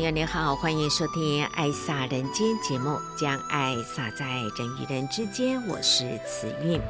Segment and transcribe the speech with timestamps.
[0.00, 4.24] 朋友，您好，欢迎收听《爱洒人间》节目，将爱洒在
[4.56, 5.60] 人与人之间。
[5.68, 6.80] 我是慈韵。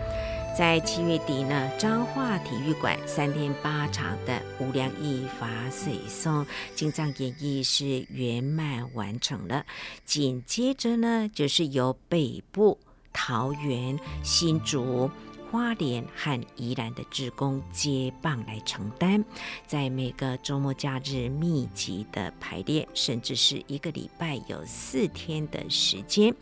[0.56, 6.46] 在七月底呢，彰化体育馆三天八场的《无量义法水颂
[6.76, 9.66] 金藏演绎》是圆满完成了。
[10.04, 12.78] 紧接着呢，就是由北部
[13.12, 15.10] 桃园、新竹。
[15.50, 19.24] 花莲和宜兰的职工接棒来承担，
[19.66, 26.32] 在每个周末假日密集的排练，甚至是一个礼拜有四天的时间。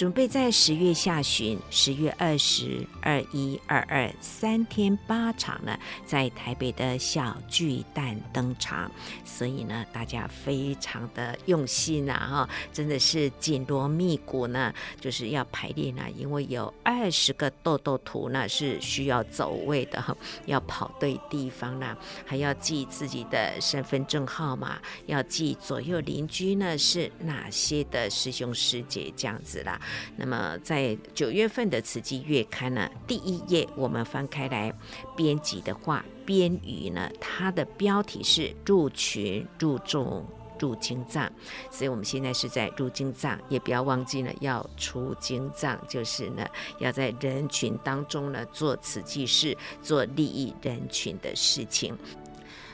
[0.00, 8.90] 准备在十月下旬，十月二十二、一、二二三天八场呢，在台北的小巨蛋登场。
[9.26, 20.02] 所以呢，大家非常的用心呐，哈，真的是紧锣密鼓呢，就是要排练啊，因为有二十个豆豆图呢是需要走位的，
[20.46, 29.78] 要跑对地方啦，还要记自己的身份证号码，要记左右邻居呢是哪些的师兄师姐这样子啦。
[30.16, 34.72] 那么，在九月份的《慈济月刊》呢，第一页我们翻开来
[35.16, 40.24] 编辑的话，编语呢，它的标题是“入群入众
[40.58, 41.30] 入经藏”，
[41.70, 46.46] 所以我们现在是在入经藏，也不要忘记了要出经藏，就是呢，
[46.78, 51.96] 要在人群当中呢做慈济事，做利益人群的事情。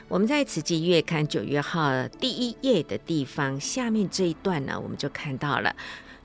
[0.09, 5.75] 我们在《慈济月刊》九月号第一页的地方，下面这一段呢，我们就看到了。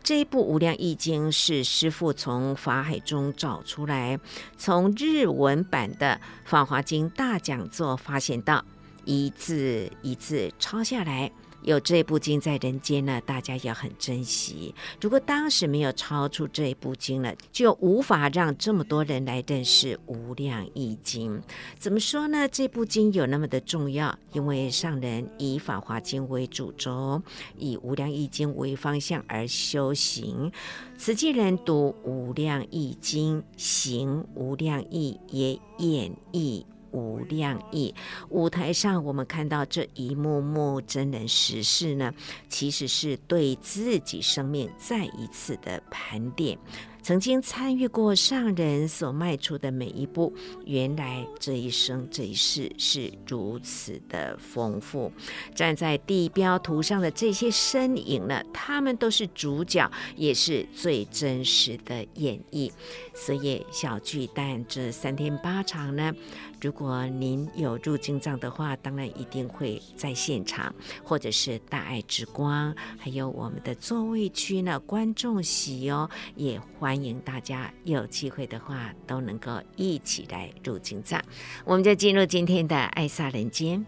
[0.02, 4.18] 这一部《无量易经》是师父从法海中找出来，
[4.56, 8.64] 从日文版的《法华经》大讲座发现到，
[9.04, 11.30] 一字一字抄下来。
[11.62, 14.74] 有这部经在人间呢，大家要很珍惜。
[15.00, 21.38] 如果当时没有抄出这一部经了，就无法让这么多人来认识《无量义经》。
[21.78, 22.48] 怎么说呢？
[22.48, 27.22] 这部经有那么的重要，因为上人以《法华经》为主轴，
[27.56, 30.50] 以《无量义经》为方向而修行。
[30.98, 36.64] 慈济人读《无量义经》，行无量义，也演绎。
[36.92, 37.94] 无量意，
[38.28, 42.12] 舞台上我们看到这一幕幕真人实事呢，
[42.48, 46.58] 其实是对自己生命再一次的盘点。
[47.04, 50.32] 曾经参与过上人所迈出的每一步，
[50.64, 55.10] 原来这一生这一世是如此的丰富。
[55.52, 62.70] 站在地标图上的这些身影呢，他们都是主角，也是最真实的演绎。
[63.12, 66.14] 所以小巨蛋这三天八场呢，
[66.62, 70.74] 如果您有入经藏的话，当然一定会在现场，
[71.04, 77.02] 或者是大爱之光，还有我们的座位区呢，观众席哦，也欢。
[77.02, 81.20] 迎大家有机会的话都能够一起来入经藏，
[81.64, 83.84] 我们就进入今天的爱洒人间。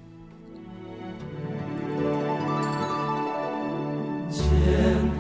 [4.29, 4.43] 浅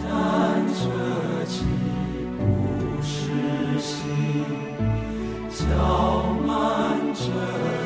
[0.00, 1.62] 谈者起
[2.37, 3.31] 不实
[7.14, 7.34] 行，骄慢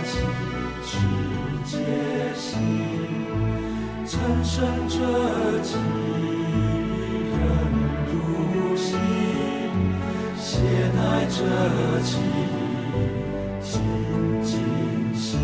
[0.05, 0.17] 者
[0.85, 0.91] 起持
[1.65, 1.73] 戒
[2.35, 2.51] 行，
[4.07, 4.11] 嗔
[4.43, 4.57] 生
[4.89, 4.95] 者
[5.63, 5.69] 起。
[10.41, 10.57] 懈
[10.97, 11.39] 怠者
[12.03, 12.09] 起
[13.61, 13.71] 精
[14.43, 14.51] 进
[15.15, 15.39] 心，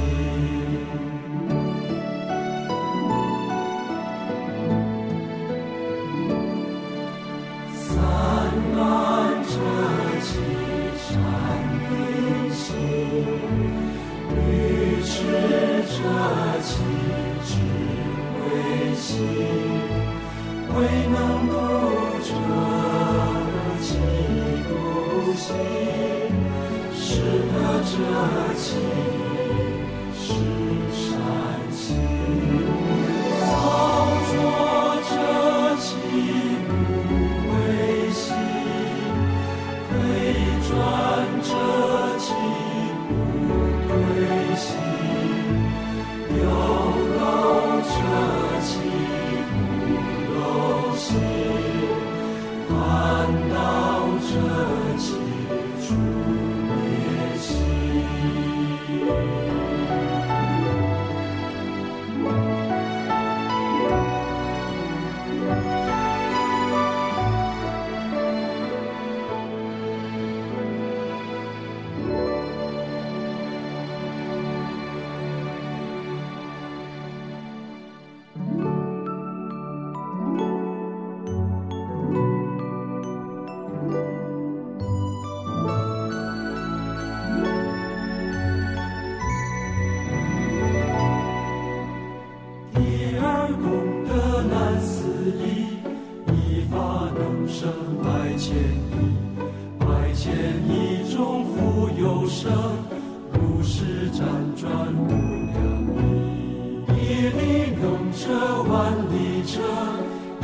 [107.06, 109.60] 一力能折万里车，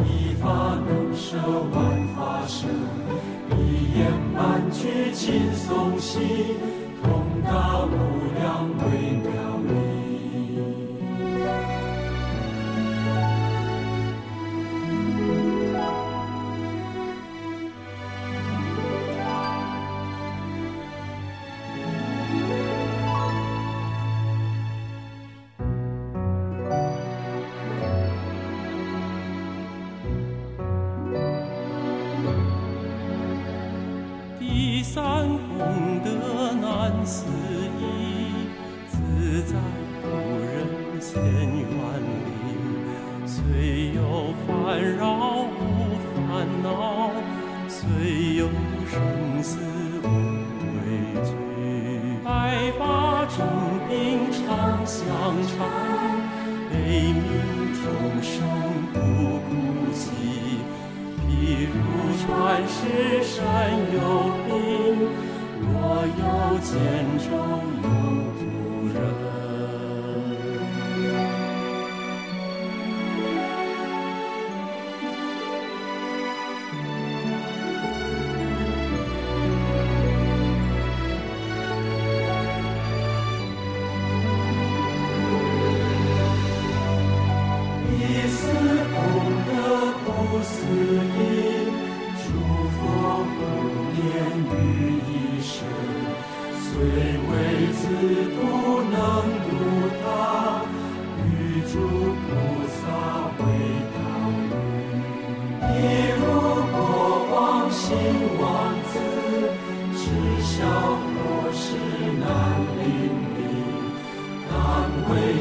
[0.04, 1.38] 一发能射
[1.72, 2.66] 万法射，
[3.56, 6.20] 一言半句尽松心，
[7.02, 7.88] 通达无
[8.38, 9.19] 量微。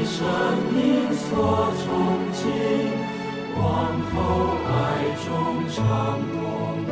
[0.04, 0.18] 生
[0.72, 1.84] 命所憧
[2.34, 2.42] 憬，
[3.56, 3.60] 往
[4.10, 4.14] 后
[4.66, 4.70] 爱
[5.24, 5.28] 中
[5.68, 5.78] 常
[6.32, 6.34] 多
[6.86, 6.88] 余。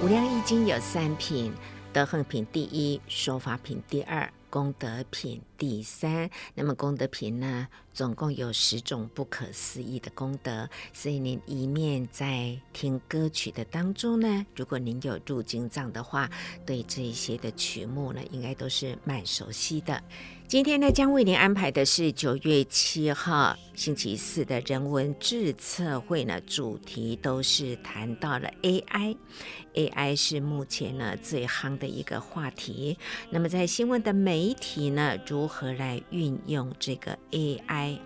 [0.02, 1.52] 《五量易经》有三品：
[1.92, 6.30] 德恒品第一，说法品第二，功德品第三。
[6.54, 10.66] 那么功德品呢，总共有十种不可思议的功德。
[10.94, 16.30] 所以您一面在听歌曲的当中呢，如果您有入经藏的话，
[16.64, 20.02] 对这一些的曲目呢，应该都是蛮熟悉的。
[20.48, 32.96] 今天呢，将为您安排的是九月七号星期四的人文智测会呢，主题都是谈到了 AI，AI 是目前呢最夯的一个话题。
[33.28, 37.98] 那么在新闻的媒体呢，如何来运用这个 AI？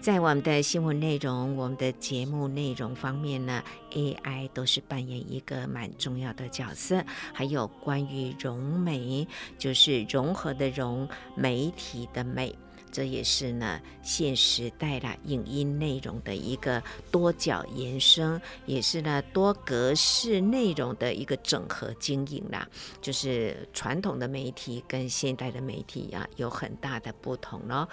[0.00, 3.62] 在我们的新闻内容、我们的节目内容方面呢
[3.92, 7.04] ，AI 都是扮演一个蛮重要的角色。
[7.32, 9.26] 还有关于融媒，
[9.58, 12.04] 就是融合的融媒体。
[12.12, 12.54] 的美，
[12.92, 22.68] 这也是呢现时代啦影音内容的一个多角延伸，也是呢多格式内容的一个整合经营啦。
[23.00, 27.88] 就是传统的媒体跟现代的媒体啊有很大的不同喽。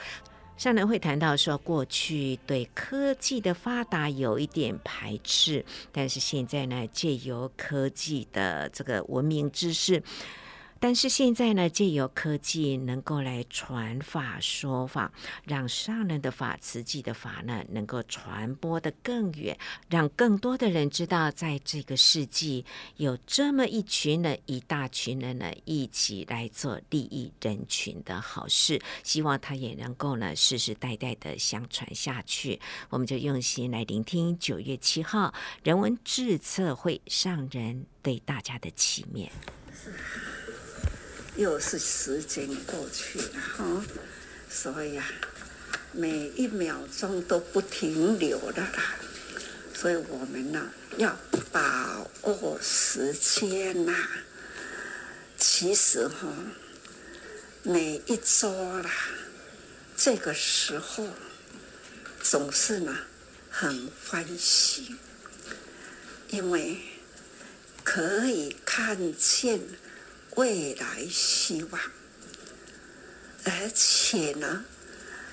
[0.62, 10.03] 上人会谈到说，过去对科技的发达有一点排斥，但是现在呢，借由科技的这个文明知识。
[10.82, 15.14] 但是现在呢，借由科技能够来传法说法，
[15.46, 19.56] 让上人的法、慈济的法呢，能够传播得更远，
[19.90, 22.66] 让更多的人知道，在这个世纪
[22.98, 28.82] 有这么一群人、一大群人呢，一起来做利益人群的好事。
[29.04, 32.60] 希望他也能够呢，世世代代的相传下去。
[32.90, 35.32] 我们就用心来聆听九月七号
[35.64, 39.30] 人文智测会上人对大家的启勉。
[41.41, 43.83] 又是时间过去了哈，
[44.48, 45.12] 所以啊，
[45.91, 48.95] 每一秒钟都不停留的啦，
[49.74, 51.17] 所以我们呢要
[51.51, 54.07] 把握时间呐。
[55.36, 56.31] 其实哈，
[57.63, 58.91] 每一周啦，
[59.98, 61.07] 这个时候
[62.21, 62.95] 总是呢
[63.50, 64.95] 很欢喜，
[66.29, 66.77] 因为
[67.83, 69.60] 可以看见。
[70.36, 71.82] 未来希望，
[73.44, 74.66] 而且呢，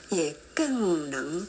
[0.08, 1.46] 也更能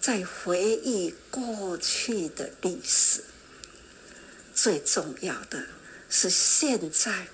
[0.00, 3.22] 在回忆过去的历史。
[4.54, 5.64] 最重要的
[6.08, 7.28] 是，现在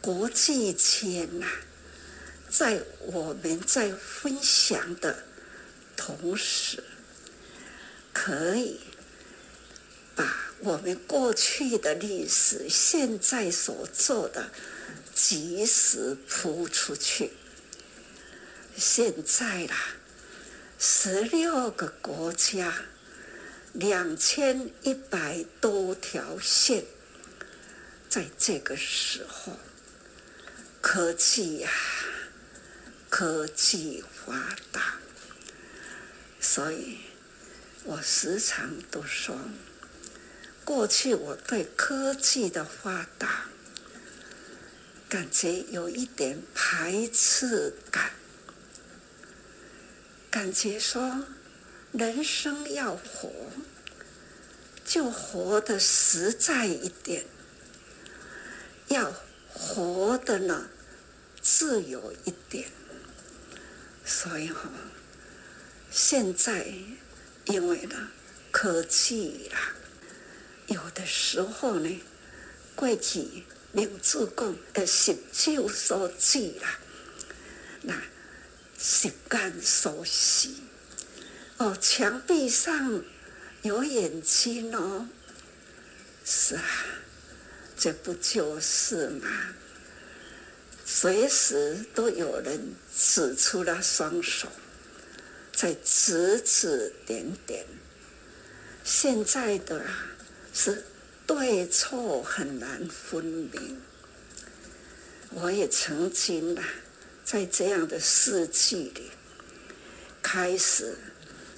[0.00, 1.46] 国际间呐，
[2.48, 5.24] 在我们在分享的
[5.96, 6.84] 同时
[8.12, 8.80] 可以
[10.14, 14.50] 把我们过去的历史、现在所做的
[15.14, 17.30] 及时铺出去。
[18.76, 19.76] 现在啦，
[20.78, 22.72] 十六个国家，
[23.72, 26.84] 两千一百多条线，
[28.08, 29.56] 在这个时候，
[30.80, 31.70] 科技呀、
[33.08, 34.98] 科技发达，
[36.40, 36.98] 所以
[37.84, 39.36] 我时常都说，
[40.68, 43.46] 过去我对科技的发达
[45.08, 48.10] 感觉有一点排斥感，
[50.30, 51.24] 感觉说
[51.92, 53.32] 人生要活，
[54.84, 57.24] 就活得实在一点，
[58.88, 59.14] 要
[59.48, 60.68] 活得呢
[61.40, 62.68] 自由一点。
[64.04, 64.70] 所以哈，
[65.90, 66.66] 现在
[67.46, 68.10] 因为呢
[68.50, 69.72] 科技啦，
[70.68, 72.00] 有的时候呢，
[72.74, 76.78] 过去民主讲呃十手所指啦，
[77.82, 77.94] 那
[78.78, 80.50] 时间所需
[81.58, 83.02] 哦，墙壁上。
[83.62, 85.08] 有眼睛哦，
[86.24, 86.62] 是啊，
[87.76, 89.28] 这不就是吗？
[90.84, 94.46] 随时都有人指出了双手，
[95.52, 97.66] 在指指点点。
[98.84, 100.06] 现在的啊，
[100.60, 100.84] 是
[101.24, 103.80] 对错很难分明。
[105.30, 106.64] 我也曾经啊，
[107.24, 109.12] 在这样的世纪里，
[110.20, 110.98] 开始，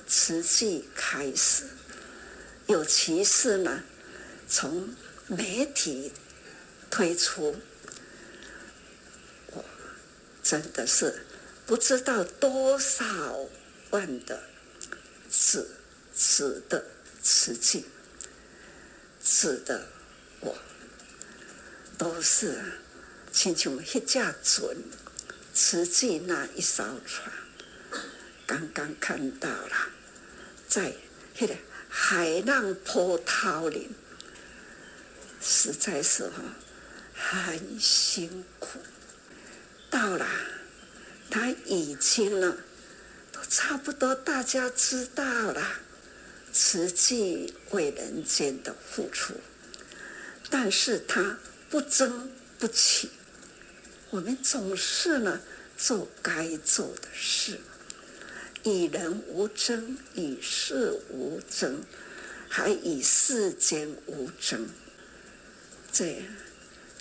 [0.06, 1.64] 实际开始。
[2.66, 3.82] 尤其是呢，
[4.46, 4.94] 从
[5.28, 6.12] 媒体
[6.90, 7.56] 推出，
[9.46, 9.64] 我
[10.42, 11.24] 真的是
[11.64, 13.48] 不知道多少
[13.88, 14.42] 万的
[15.30, 15.70] 字
[16.14, 16.84] 字的
[17.22, 17.86] 词句，
[19.20, 19.86] 字的
[20.40, 20.56] 我
[21.96, 22.62] 都是
[23.30, 24.76] 亲像一架船，
[25.54, 27.32] 词句那一艘船，
[28.46, 29.90] 刚刚看到了，
[30.68, 30.92] 在
[31.38, 31.54] 那个。
[31.92, 33.90] 海浪波涛里，
[35.42, 36.30] 实在是
[37.12, 38.78] 很辛苦。
[39.90, 40.24] 到了，
[41.28, 42.56] 他已经呢，
[43.32, 45.80] 都差不多大家知道了，
[46.52, 49.34] 慈济为人间的付出，
[50.48, 51.38] 但是他
[51.68, 53.08] 不争不取，
[54.10, 55.40] 我们总是呢
[55.76, 57.58] 做该做的事。
[58.64, 61.82] 与人无争，与事无争，
[62.48, 64.68] 还与世间无争。
[65.90, 66.22] 这样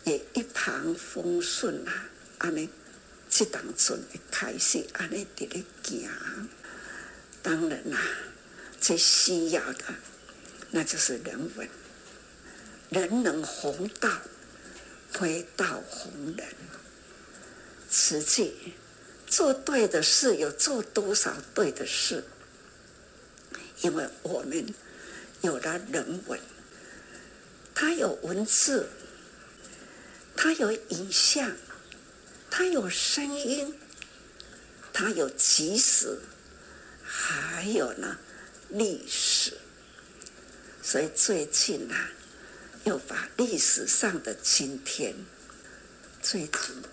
[0.06, 2.10] 也一帆风顺啊！
[2.38, 2.70] 安尼，
[3.30, 6.10] 这当中一开始安尼在咧行。
[7.44, 8.04] 当然啦、啊，
[8.80, 9.84] 最需要的
[10.72, 11.70] 那就是人文，
[12.90, 14.10] 人能弘道，
[15.12, 16.48] 非道弘人，
[17.90, 18.74] 实际。
[19.28, 22.24] 做对的事，有做多少对的事？
[23.82, 24.74] 因为我们
[25.42, 26.40] 有了人文，
[27.76, 28.90] 它有文字，
[30.36, 31.56] 它有影像，
[32.50, 33.80] 它有声音，
[34.92, 36.20] 它有即时，
[37.06, 38.18] 还有呢
[38.70, 39.54] 历史。
[40.82, 42.12] 所以最近呢、啊，
[42.86, 45.14] 又把历史上的今天，
[46.22, 46.52] 最近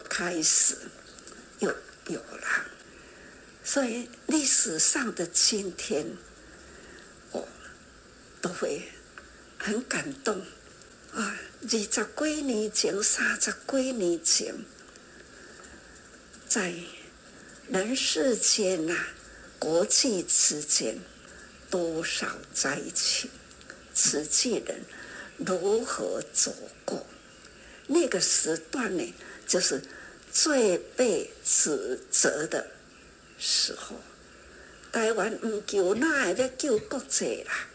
[0.08, 0.76] 开始
[1.60, 1.74] 又。
[2.08, 2.70] 有了，
[3.64, 6.06] 所以历史上的今天，
[7.32, 7.48] 我
[8.40, 8.80] 都会
[9.58, 10.40] 很感动
[11.12, 11.36] 啊！
[11.62, 14.54] 二十几年前、三十几年前，
[16.48, 16.72] 在
[17.68, 19.08] 人世间呐、啊，
[19.58, 20.96] 国际之间
[21.70, 23.30] 多少灾情，
[23.94, 24.80] 慈济人
[25.38, 26.54] 如何走
[26.84, 27.06] 过？
[27.86, 29.14] 那个时段呢，
[29.46, 29.82] 就是。
[30.32, 32.66] 最被指责的
[33.38, 33.96] 时候，
[34.92, 37.68] 台湾唔救，哪会要救国际啦？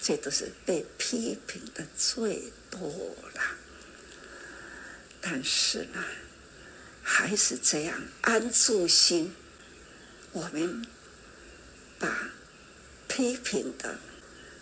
[0.00, 2.88] 这都是被批评的最多
[3.34, 3.42] 了。
[5.20, 6.04] 但是呢，
[7.02, 9.34] 还是这样安住心，
[10.30, 10.86] 我们
[11.98, 12.30] 把
[13.18, 13.98] 批评的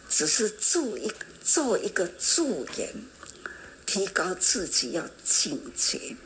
[0.08, 1.12] 只是做一
[1.44, 2.88] 做一个助言，
[3.84, 6.16] 提高自己要警觉。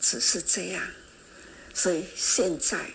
[0.00, 0.82] 只是这样，
[1.74, 2.92] 所以现在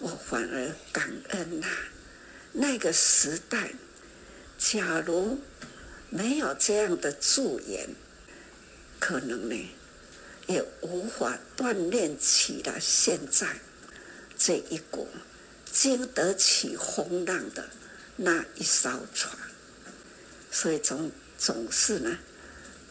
[0.00, 1.68] 我反而感恩呐、
[2.50, 3.70] 那个时代，
[4.58, 5.38] 假如
[6.10, 7.90] 没有这样的助言，
[8.98, 9.70] 可能呢
[10.48, 13.60] 也无法锻炼起了现在
[14.36, 15.08] 这一股
[15.78, 17.68] 经得起风浪的
[18.16, 19.36] 那一艘船。
[20.50, 22.18] 所以总总是呢，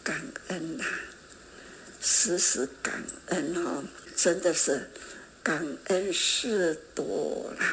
[0.04, 0.86] 感恩呐、
[2.00, 3.84] 时时感恩哦，
[4.16, 4.88] 真的是
[5.42, 7.66] 感恩事多了。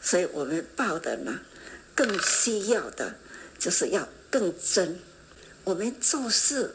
[0.00, 1.40] 所以我们报的呢，
[1.94, 3.16] 更需要的
[3.58, 4.98] 就是要更真。
[5.64, 6.74] 我们做事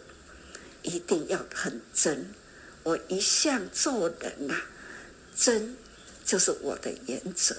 [0.84, 2.32] 一定要很真。
[2.84, 4.62] 我一向做人呐、啊，
[5.36, 5.76] 真
[6.26, 7.56] 就是我的原则，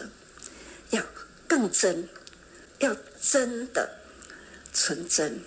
[0.91, 1.05] 要
[1.47, 2.09] 更真，
[2.79, 3.99] 要真的。
[4.77, 5.39] 纯真，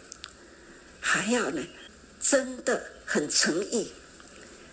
[1.02, 1.62] 还要呢，
[2.22, 3.92] 真的很诚意，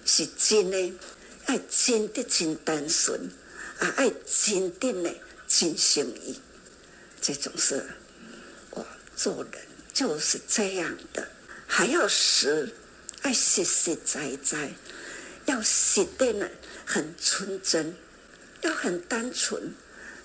[0.06, 0.92] 是真的，
[1.46, 3.28] 爱真的真单纯，
[3.80, 5.10] 啊，爱真的呢
[5.48, 6.38] 真心意，
[7.20, 7.84] 这种事，
[8.70, 8.86] 我
[9.16, 9.60] 做人
[9.92, 11.26] 就是这样的，
[11.66, 12.72] 还要实，
[13.22, 14.72] 爱实实在在，
[15.46, 16.48] 要实的呢
[16.86, 17.92] 很纯真，
[18.64, 19.74] 要很单纯，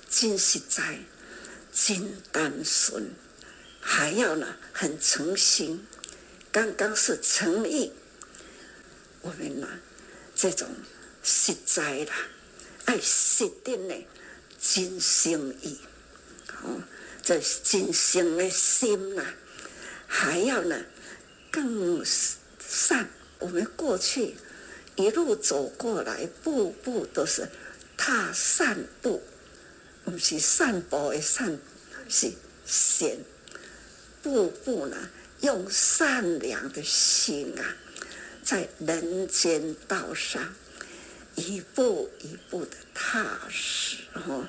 [0.10, 1.00] 真实在，
[1.74, 3.12] 真单纯。
[3.82, 5.86] 还要呢，很诚心，
[6.52, 7.92] 刚刚是诚意。
[9.22, 9.68] 我们呢，
[10.34, 10.68] 这种
[11.22, 12.14] 实在啦，
[12.86, 13.96] 爱实的呢，
[14.60, 15.78] 真心意，
[16.64, 16.82] 哦，
[17.22, 19.26] 这真心的心呐，
[20.08, 20.86] 还要呢，
[21.52, 23.10] 更善。
[23.40, 24.36] 我们过去
[24.96, 27.48] 一路走过来，步步都是
[28.00, 29.22] 踏善步，
[30.06, 31.60] 不是散步的散，
[32.08, 32.32] 是
[32.66, 33.18] 善。
[34.24, 35.10] 步步呢，
[35.42, 37.76] 用善良的心啊，
[38.42, 40.56] 在人间道上
[41.36, 44.48] 一步一步的踏实哦。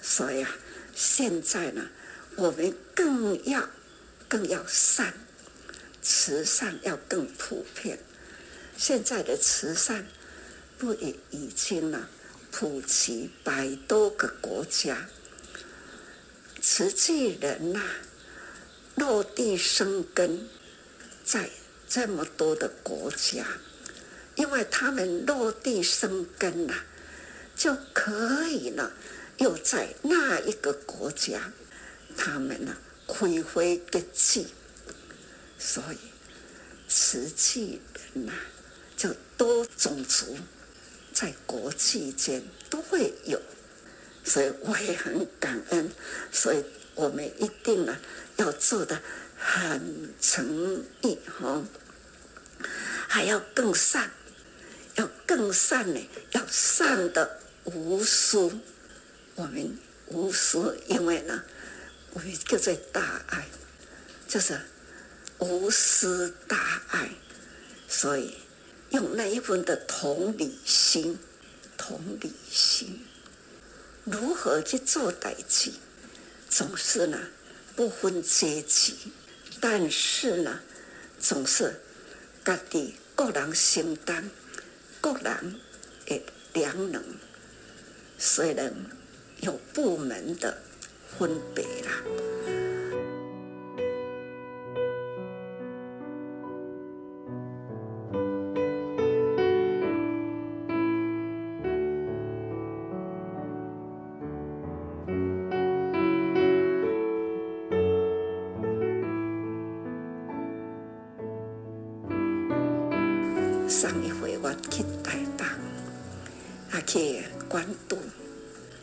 [0.00, 0.56] 所以啊，
[0.94, 1.88] 现在呢，
[2.36, 3.68] 我们更要
[4.28, 5.12] 更要善，
[6.00, 7.98] 慈善要更普遍。
[8.76, 10.06] 现在的慈善
[10.78, 12.08] 不也已经呢
[12.52, 15.08] 普及百多个国家，
[16.60, 17.82] 慈济人呐、
[18.94, 20.46] 落地生根，
[21.24, 21.48] 在
[21.88, 23.44] 这么多的国家，
[24.36, 26.74] 因为他们落地生根了，
[27.56, 28.92] 就可以呢，
[29.38, 31.52] 又在那一个国家，
[32.16, 34.48] 他们呢挥挥个气，
[35.58, 35.96] 所以
[36.86, 37.80] 慈济
[38.12, 38.32] 人呐，
[38.94, 40.36] 就多种族。
[41.22, 43.40] 在国际间都会有，
[44.24, 45.88] 所以我也很感恩，
[46.32, 46.64] 所以
[46.96, 47.96] 我们一定呢。
[48.38, 49.00] 要做的
[49.38, 51.62] 很诚意哈，
[53.06, 54.10] 还要更善，
[54.96, 56.00] 要更善呢，
[56.32, 58.58] 要善的无私。
[59.36, 61.44] 我们无私，因为呢，
[62.14, 63.46] 我们叫做大爱，
[64.26, 64.60] 就是
[65.38, 67.10] 无私大爱，
[67.86, 68.34] 所以
[68.92, 71.18] 用那一份的同理心，
[71.76, 73.04] 同理心，
[74.04, 75.72] 如何去做代志，
[76.48, 77.18] 总是呢。
[77.74, 78.94] 不分阶级，
[79.58, 80.60] 但是呢，
[81.18, 81.80] 总是
[82.44, 84.30] 家己个人承担，
[85.00, 85.58] 个人
[86.04, 87.02] 的良能，
[88.18, 88.70] 虽然
[89.40, 90.58] 有部门的
[91.18, 92.71] 分别啦。
[113.72, 115.48] 上一回我去大堂，
[116.70, 117.98] 啊去关渡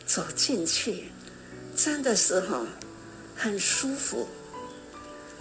[0.04, 1.04] 走进去，
[1.76, 2.66] 真的是哈，
[3.36, 4.26] 很舒服，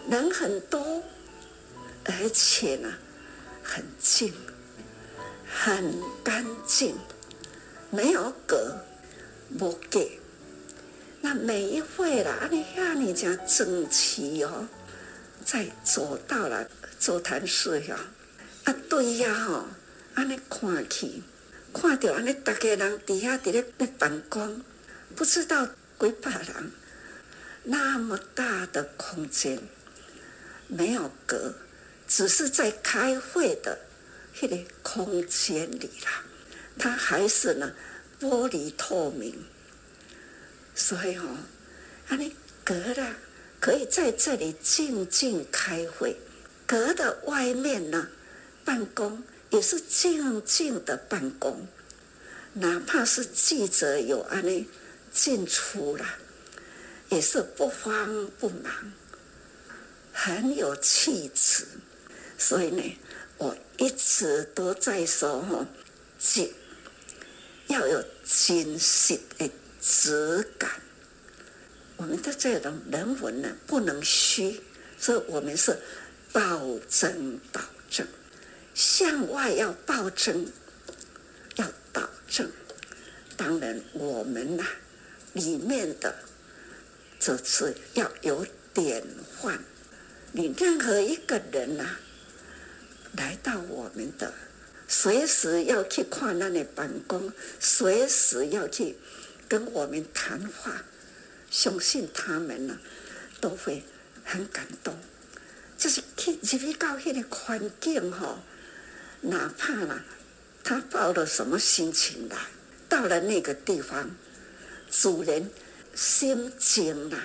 [0.08, 1.02] 人很多，
[2.06, 2.94] 而且呢，
[3.64, 4.32] 很静，
[5.52, 6.96] 很干净，
[7.90, 8.86] 没有隔，
[9.60, 10.08] 无隔。
[11.22, 14.68] 那每一会啦，你呀你讲整齐哦，
[15.44, 18.00] 再走到了座谈室呀，
[18.74, 19.68] 对呀吼，
[20.16, 21.22] 安尼看去。
[21.72, 23.64] 看到安尼，大家人底下伫咧
[23.98, 24.64] 办公，
[25.16, 25.66] 不知道
[26.00, 26.72] 几百人，
[27.64, 29.60] 那么大的空间，
[30.68, 31.54] 没有隔，
[32.08, 33.78] 只是在开会的
[34.36, 36.24] 迄个空间里啦。
[36.78, 37.72] 它还是呢
[38.20, 39.46] 玻璃透明，
[40.74, 41.38] 所以哦，
[42.08, 43.16] 安尼隔啦，
[43.60, 46.18] 可以在这里静静开会。
[46.66, 48.08] 隔的外面呢，
[48.70, 49.24] 办公。
[49.50, 51.66] 也是静静的办公，
[52.54, 54.68] 哪怕是记者有安尼
[55.12, 56.06] 进出了，
[57.10, 58.94] 也是不慌不忙，
[60.14, 61.66] 很有气质。
[62.38, 62.98] 所以呢，
[63.40, 65.66] 我一直都在说，哈，
[66.20, 66.54] 静
[67.70, 69.50] 要有真实的
[69.82, 70.70] 质感。
[71.98, 74.62] 我们的这种人文呢，不能虚，
[75.00, 75.76] 所以我们是
[76.32, 78.06] 暴增导正，
[78.74, 80.48] 向外要暴增，
[81.56, 82.50] 要导正。
[83.36, 84.66] 当然，我们呐、
[85.34, 86.14] 里面的
[87.20, 89.04] 这次要有典
[89.42, 89.64] 范。
[90.32, 91.98] 你任何一个人呐、
[93.14, 94.34] 来到我们的，
[94.88, 98.98] 随时要去看那里办公，随时要去
[99.48, 100.84] 跟我们谈话。
[101.50, 102.78] 相信他们呢，
[103.42, 103.84] 都会
[104.24, 104.96] 很感动。
[105.78, 108.38] 就是去入去到那个环境哈，
[109.22, 110.02] 哪怕呢，
[110.64, 112.38] 他抱了什么心情来，
[112.88, 114.10] 到了那个地方，
[114.90, 115.50] 主人
[115.96, 117.18] 心静了，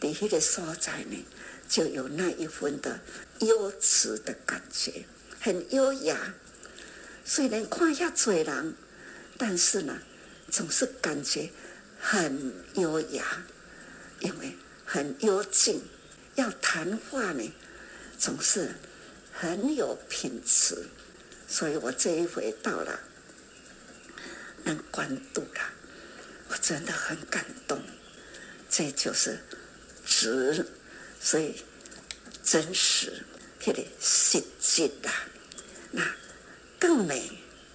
[0.00, 1.24] 在那个所在呢，
[1.68, 3.00] 就有那一份的
[3.40, 5.04] 优慈的感觉，
[5.40, 6.34] 很优雅。
[7.24, 8.74] 虽然看下嘴人，
[9.38, 9.98] 但是呢，
[10.50, 11.50] 总是感觉。
[12.04, 13.44] 很优雅，
[14.18, 15.80] 因为很幽静，
[16.34, 17.52] 要谈话呢，
[18.18, 18.74] 总是
[19.42, 20.86] 很有品质。
[21.48, 23.00] 所以我这一回到了
[24.62, 25.60] 南关渡了，
[26.48, 27.82] 我真的很感动。
[28.70, 29.36] 这就是
[30.06, 30.64] 值，
[31.20, 31.56] 所以
[32.44, 33.24] 真实，
[33.58, 35.10] 这里实际的，
[35.90, 36.08] 那
[36.78, 37.28] 更美，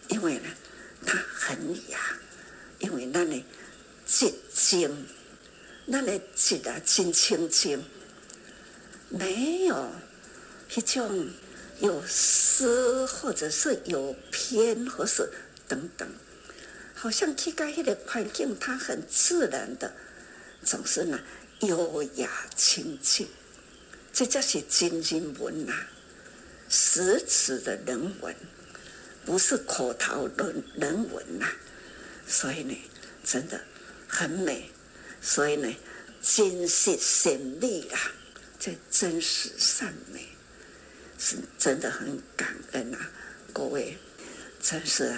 [0.07, 0.49] 因为呢，
[1.05, 1.99] 它很雅，
[2.79, 3.43] 因为那里。
[4.09, 5.05] 寂静，
[5.85, 7.83] 那里静啊，真清静，
[9.09, 9.91] 没有
[10.73, 11.29] 一种
[11.79, 15.29] 有诗或者是有篇，或是
[15.67, 16.07] 等等，
[16.93, 19.93] 好像去到那个环境，它很自然的，
[20.63, 21.19] 总是呢
[21.61, 23.27] 优雅清静，
[24.11, 25.87] 这就是真人文呐、啊，
[26.69, 28.35] 实质的人文，
[29.25, 31.47] 不是口头人人文呐、
[32.27, 32.75] 所以呢，
[33.23, 33.59] 真的。
[34.09, 34.71] 很美，
[35.21, 35.75] 所以呢，
[36.21, 37.99] 真实善美啊，
[38.57, 40.25] 这真实善美
[41.17, 43.09] 是真的很感恩啊！
[43.51, 43.97] 各位，
[44.61, 45.13] 真是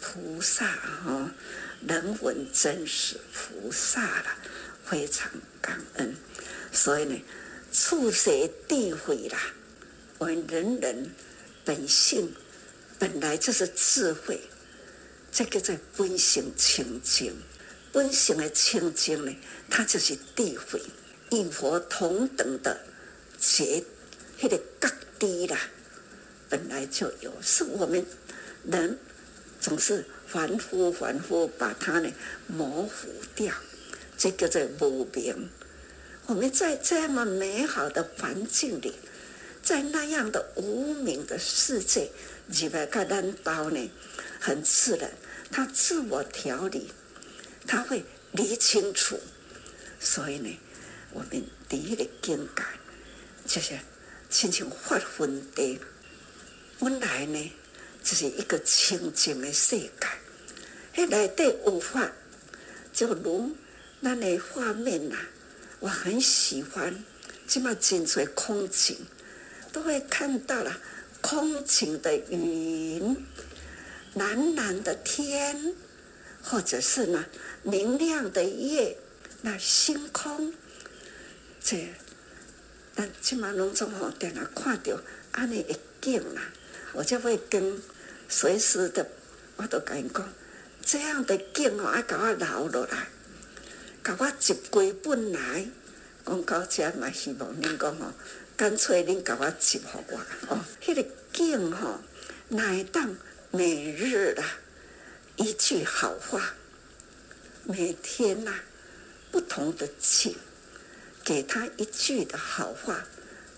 [0.00, 1.30] 菩萨哈，
[1.86, 4.38] 人文真实菩萨啦，
[4.84, 6.14] 非常感恩。
[6.72, 7.22] 所以呢，
[7.72, 8.30] 处世
[8.68, 9.38] 智慧啦，
[10.16, 11.10] 我们人人
[11.64, 12.34] 本性
[12.98, 14.40] 本来就是智慧，
[15.30, 17.36] 这个在本性清净。
[17.92, 19.36] 本性的清净呢，
[19.68, 20.80] 它就是智慧，
[21.32, 22.80] 与佛同等的
[23.38, 23.82] 觉，
[24.40, 24.60] 那个
[25.18, 25.58] 低啦，
[26.48, 28.04] 本来就有，是我们
[28.64, 28.98] 人
[29.60, 32.12] 总是反复反复把它呢
[32.46, 33.54] 模糊掉，
[34.16, 35.50] 这个在无明。
[36.26, 38.94] 我们在这么美好的环境里，
[39.62, 42.10] 在那样的无明的世界，
[42.48, 43.90] 以为看难道呢，
[44.38, 45.10] 很自然，
[45.50, 46.90] 它自我调理。
[47.66, 48.02] 他会
[48.32, 49.20] 理清楚，
[50.00, 50.58] 所以呢，
[51.12, 52.62] 我们第一个境界
[53.44, 53.78] 就是
[54.30, 55.78] 亲像发昏的，
[56.78, 57.52] 本来呢，
[58.02, 59.88] 就是一个清净的世界，
[60.94, 62.12] 那内底有法，
[62.92, 63.56] 就如
[64.00, 65.28] 那里画面呐、啊，
[65.80, 67.04] 我很喜欢，
[67.46, 68.96] 起码进出空景，
[69.72, 70.80] 都会看到了
[71.20, 73.16] 空景的云，
[74.14, 75.74] 蓝蓝的天。
[76.40, 77.26] 或者是呢，
[77.62, 78.96] 明亮的夜，
[79.42, 80.54] 那星空，
[81.60, 81.92] 这，
[83.00, 86.42] 但起码拢总吼，在那看到安尼一景啦，
[86.92, 87.80] 我就会跟
[88.28, 89.08] 随时的，
[89.54, 90.28] 我都跟你讲，
[90.84, 93.06] 这样的景哦，要给我留落来，
[94.02, 95.68] 给我集归本来，
[96.26, 98.12] 讲到这嘛，希望恁讲吼，
[98.56, 102.00] 干脆恁给我集合我哦，迄、个景吼，
[102.48, 103.14] 乃当
[103.52, 104.44] 每日啦。
[105.36, 106.52] 一句好话，
[107.62, 108.64] 每天呐、啊，
[109.30, 110.34] 不同的景，
[111.28, 113.04] 给他一句的好话，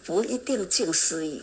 [0.04, 1.40] 不一定尽思义。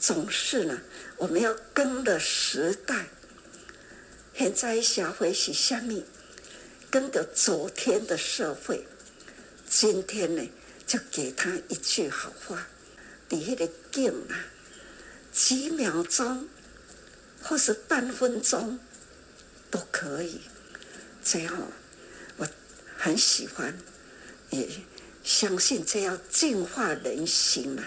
[0.00, 0.80] 总是呢，
[1.16, 3.06] 我们要跟着时代。
[4.34, 6.04] 现在社会是虾米？
[6.90, 8.84] 跟着昨天的社会，
[9.70, 10.42] 今天呢，
[10.88, 12.66] 就给他一句好话。
[13.28, 14.34] 底下的景啊，
[15.32, 16.48] 几秒钟，
[17.44, 18.80] 或是半分钟。
[19.70, 20.40] 都可以，
[21.22, 21.56] 这样
[22.38, 22.48] 我
[22.96, 23.78] 很喜欢，
[24.50, 24.68] 也
[25.28, 27.84] 相信这样净化人心啊。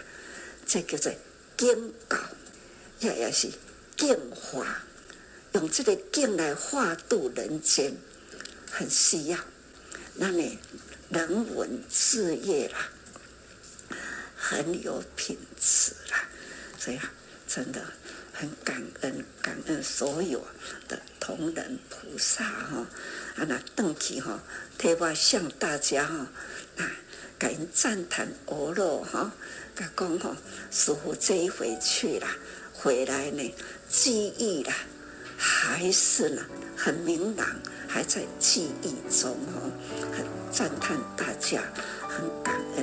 [0.68, 1.18] 这个在
[1.58, 2.20] 经稿，
[3.00, 3.50] 也也是
[3.98, 4.84] 净化，
[5.54, 7.94] 用这个净来化度人间，
[8.70, 9.40] 很需要。
[10.14, 10.60] 那你
[11.10, 12.90] 人文事业啦，
[14.38, 16.30] 很有品质啦，
[16.78, 17.12] 所以啊，
[17.48, 17.82] 真的
[18.32, 20.46] 很感恩，感恩所有
[20.88, 22.88] 的同仁菩萨哈，
[23.36, 24.42] 啊那邓启哈，
[24.78, 26.28] 特别向大家哈，
[26.78, 26.92] 啊，
[27.42, 29.32] 感恩赞叹阿罗哈，
[29.76, 30.38] 甲讲哈，
[30.70, 32.28] 师傅这一回去了，
[32.72, 33.56] 回来呢，
[33.90, 34.72] 记忆了，
[35.40, 36.44] 还是呢
[36.78, 37.48] 很明朗，
[37.88, 39.72] 还在记忆中哦，
[40.16, 41.64] 很赞叹大家，
[42.08, 42.81] 很感恩。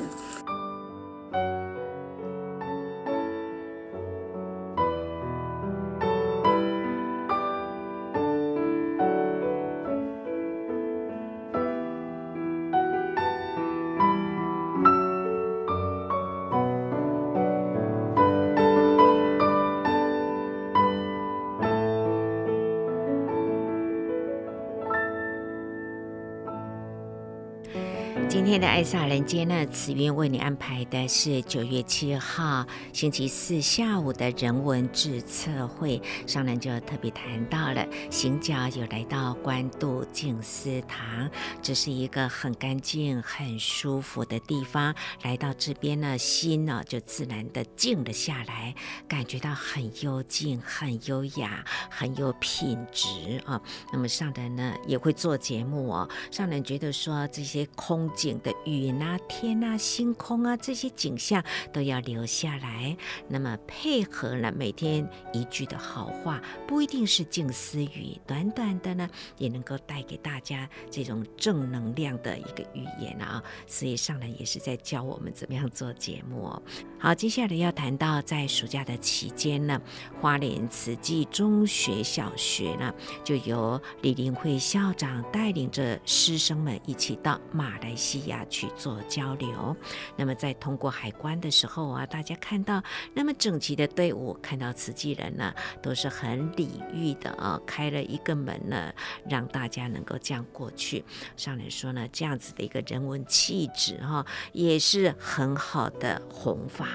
[28.79, 41.29] 爱萨人间呢，慈云为你安排的是九月七号星期四下午的人文智测会，上人就特别谈到了行脚有来到关渡静思堂，
[41.61, 44.95] 这是一个很干净、很舒服的地方。
[45.25, 48.73] 来到这边呢，心呢就自然的静了下来，
[49.09, 53.61] 感觉到很幽静、很优雅、很有品质啊。
[53.93, 58.39] 那么上人呢也会做节目哦，上人觉得说这些空景。
[58.41, 62.97] 的云啊、天啊、星空啊，这些景象都要留下来。
[63.29, 73.41] 那么配合了每天一句的好话，不一定是静思语，短短的呢，也能够带给大家这种正能量的一个语言啊。
[73.67, 76.51] 所以上来也是在教我们怎么样做节目。
[76.99, 79.81] 好，接下来要谈到在暑假的期间呢，
[80.21, 88.45] 花莲慈济中学小学呢，就由李林慧校长带领着师生们一起到马来西亚。
[88.49, 89.77] 去，去做交流。
[90.17, 92.83] 那么在通过海关的时候啊，大家看到
[93.15, 98.93] 那么整齐的队伍，看到慈济人呢，都是很礼遇的啊，开了一个门呢，
[99.29, 101.05] 让大家能够这样过去。
[101.37, 106.89] 上人说呢，这样子的一个人文气质哈，也是很好的弘法。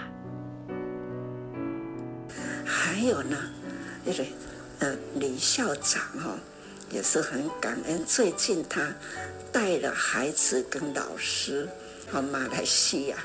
[2.65, 3.37] 还有呢，
[4.03, 4.25] 那个
[4.79, 6.35] 呃李校长哈，
[6.91, 8.03] 也是很感恩。
[8.05, 8.93] 最近他。
[9.53, 11.69] 带了孩子跟老师
[12.11, 13.23] 和马来西亚，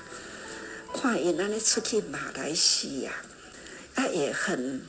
[0.95, 3.13] 看伊那里出去马来西亚，
[3.95, 4.83] 他也很，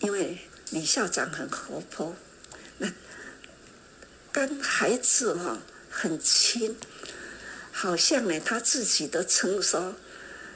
[0.00, 0.38] 因为
[0.70, 2.14] 李校长很活泼，
[2.76, 2.92] 那
[4.30, 6.76] 跟孩子哈很亲，
[7.72, 9.96] 好像呢他自己都称说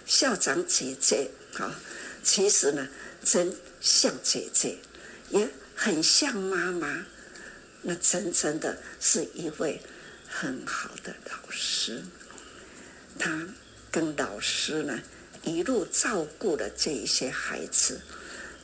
[0.04, 1.74] 校长姐姐，哈，
[2.22, 2.86] 其实呢
[3.24, 4.76] 真像姐姐，
[5.30, 7.06] 也很像妈妈。
[7.82, 9.80] 那真正的是一位
[10.28, 12.02] 很好的老师，
[13.18, 13.46] 他
[13.90, 15.00] 跟老师呢
[15.42, 18.00] 一路照顾了这一些孩子。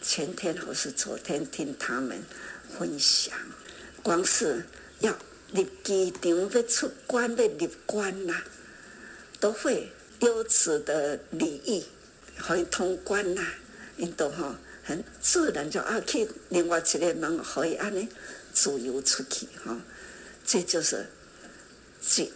[0.01, 2.23] 前天或是昨天听他们
[2.79, 3.37] 分享，
[4.01, 4.65] 光是
[5.01, 5.13] 要
[5.53, 8.41] 入机场要出关要入关呐、
[9.41, 11.85] 都会优质的礼仪，
[12.39, 13.55] 可以通关呐、啊，
[13.99, 18.09] 印度哈很自然就啊去另外一个门可以安尼。
[18.61, 19.81] 自由出去哈，
[20.45, 21.07] 这就是
[22.03, 22.29] 这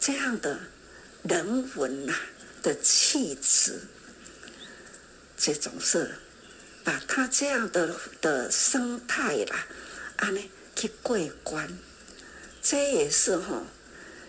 [0.00, 0.58] 这样的
[1.22, 2.14] 人文呐
[2.62, 3.78] 的气质，
[5.36, 6.14] 这种是
[6.82, 9.66] 把他这样的的生态啦，
[10.16, 11.68] 啊呢去过关，
[12.62, 13.62] 这也是哈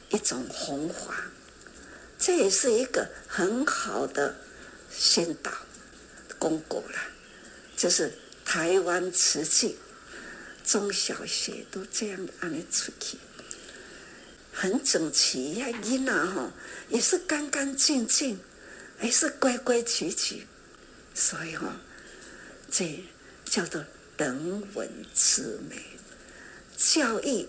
[0.10, 1.16] 一种红华，
[2.20, 4.36] 这也是一个很好的
[4.92, 5.50] 先导
[6.38, 7.00] 功果了，
[7.78, 8.12] 就是
[8.44, 9.78] 台湾瓷器。
[10.68, 13.18] 中小学都这样安尼出去，
[14.52, 16.52] 很整齐呀，囡仔哈
[16.90, 18.38] 也是干干净净，
[18.98, 20.46] 还是规规矩矩，
[21.16, 21.80] 所以哈，
[22.70, 23.02] 这
[23.46, 23.82] 叫做
[24.18, 25.78] 人文之美，
[26.76, 27.48] 教育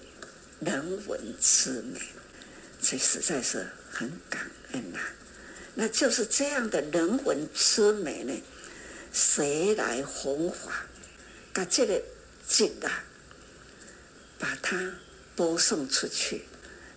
[0.61, 2.01] 人文之美，
[2.81, 5.01] 这实在是很感恩呐。
[5.75, 8.33] 那就是这样的人文之美呢，
[9.13, 10.87] 谁来弘法？
[11.53, 12.01] 把这个
[12.47, 13.07] 经啊。
[14.39, 14.95] 把它
[15.35, 16.43] 播送出去，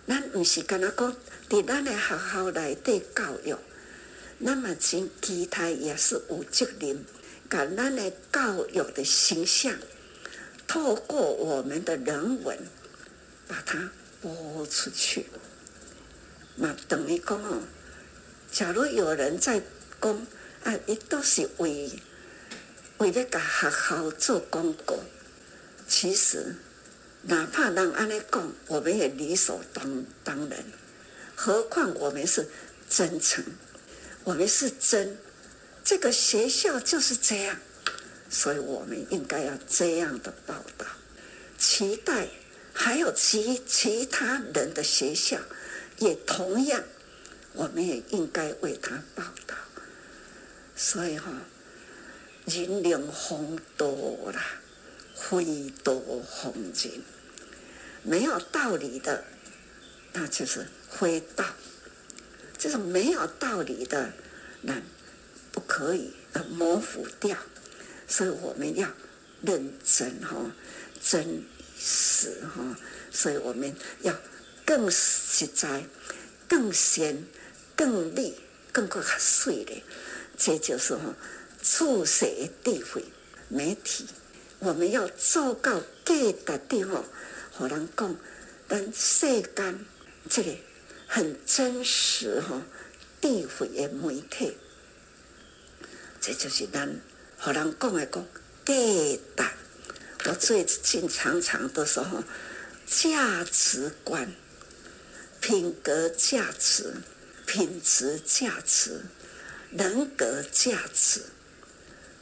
[0.06, 1.16] 咱不是跟他讲，
[1.48, 3.56] 在咱的学校内底教育，
[4.38, 7.04] 那么其其他也是有责任，
[7.48, 9.76] 把咱的教育的形象，
[10.66, 12.58] 透过我们的人文，
[13.48, 15.26] 把它播出去。
[16.56, 17.62] 那等于讲哦，
[18.50, 19.62] 假如有人在
[20.00, 20.26] 讲
[20.64, 21.90] 啊，伊都是为
[22.98, 24.98] 为了给学校做广告，
[25.88, 26.54] 其实。
[27.22, 30.64] 哪怕人安尼讲，我们也理所当当然。
[31.36, 32.48] 何况我们是
[32.88, 33.44] 真诚，
[34.24, 35.16] 我们是真。
[35.84, 37.56] 这个学校就是这样，
[38.30, 40.86] 所以我们应该要这样的报道，
[41.58, 42.28] 期待
[42.72, 45.38] 还有其其他人的学校
[45.98, 46.82] 也同样，
[47.54, 49.56] 我们也应该为他报道。
[50.76, 51.38] 所以哈、哦，
[52.46, 54.42] 人量风多啦，
[55.14, 57.02] 非多风人，
[58.02, 59.24] 没有道理的，
[60.12, 61.44] 那就是非道。
[62.58, 64.12] 这种没有道理的，
[64.60, 64.80] 那
[65.50, 67.36] 不可以呃模糊掉。
[68.06, 68.88] 所以我们要
[69.40, 70.36] 认真哈，
[71.02, 71.44] 真
[71.78, 72.76] 实哈，
[73.10, 74.14] 所以我们要
[74.64, 75.84] 更实在、
[76.46, 77.24] 更鲜、
[77.74, 78.34] 更利、
[78.70, 79.82] 更过较水的，
[80.36, 81.14] 这就是哈，
[81.62, 83.04] 处世的智慧
[83.48, 84.06] 媒体。
[84.58, 87.04] 我们要做到各大地方，
[87.54, 88.16] 和人讲，
[88.68, 89.84] 咱世间
[90.30, 90.56] 这个
[91.06, 92.62] 很真实哈，
[93.20, 94.56] 智慧的媒体，
[96.20, 97.00] 这就是咱。
[97.36, 98.24] 和人讲的讲
[98.64, 98.72] 价
[99.36, 102.24] 值，我最近常常都说哈，
[102.86, 104.32] 价值观、
[105.40, 106.94] 品格价值、
[107.46, 109.02] 品质价值、
[109.72, 111.22] 人格价值，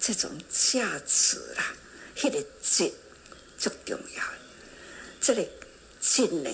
[0.00, 1.74] 这种价值啦，
[2.24, 2.92] 那个值
[3.58, 4.39] 最重要。
[5.20, 5.46] 这个
[6.00, 6.50] 真呢，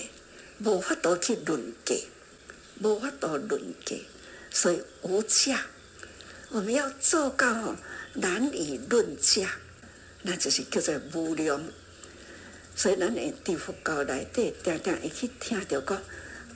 [0.65, 1.95] 无法度去论价，
[2.83, 3.97] 无法度论价，
[4.51, 5.67] 所以无价。
[6.51, 7.77] 我们要做到
[8.15, 9.51] 难以论价，
[10.23, 11.63] 那就是叫做无量。
[12.75, 16.03] 所以咱的地佛教内底，常常会去听到讲，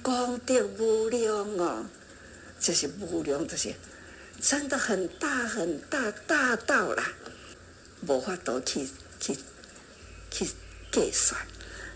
[0.03, 1.87] 功德无量哦，
[2.61, 3.73] 就是无量，就是
[4.41, 7.13] 真的很大很大，大到啦，
[8.07, 8.87] 无法度去
[9.19, 9.37] 去
[10.31, 10.47] 去
[10.93, 11.41] 计算，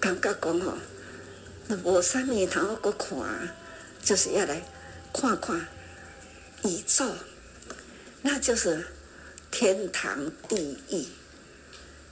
[0.00, 0.74] 感觉讲吼，
[1.68, 3.54] 那无啥物通我搁看，
[4.02, 4.62] 就是要来
[5.12, 5.68] 看看
[6.64, 7.04] 宇宙，
[8.22, 8.86] 那就是
[9.50, 11.06] 天堂地狱。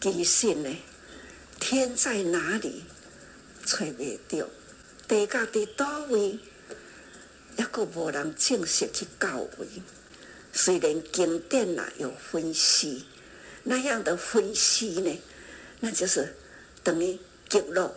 [0.01, 0.77] 其实呢，
[1.61, 2.85] 天在哪里？
[3.65, 4.47] 找袂到，
[5.09, 6.39] 地界伫倒位，
[7.57, 9.67] 抑阁无人正式去到位。
[10.53, 13.07] 虽然经典呐有分析，
[13.63, 15.19] 那样的分析呢，
[15.81, 16.37] 那就是
[16.83, 17.95] 等于极乐，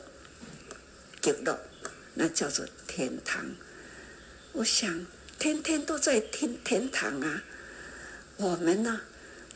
[1.21, 1.59] 极乐，
[2.13, 3.45] 那叫做天堂。
[4.53, 5.05] 我想
[5.39, 7.43] 天天都在天天堂啊，
[8.37, 9.01] 我们呢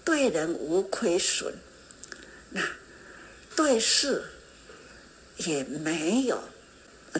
[0.04, 1.54] 对人无亏损，
[2.50, 2.62] 那
[3.56, 4.24] 对事
[5.38, 6.44] 也没有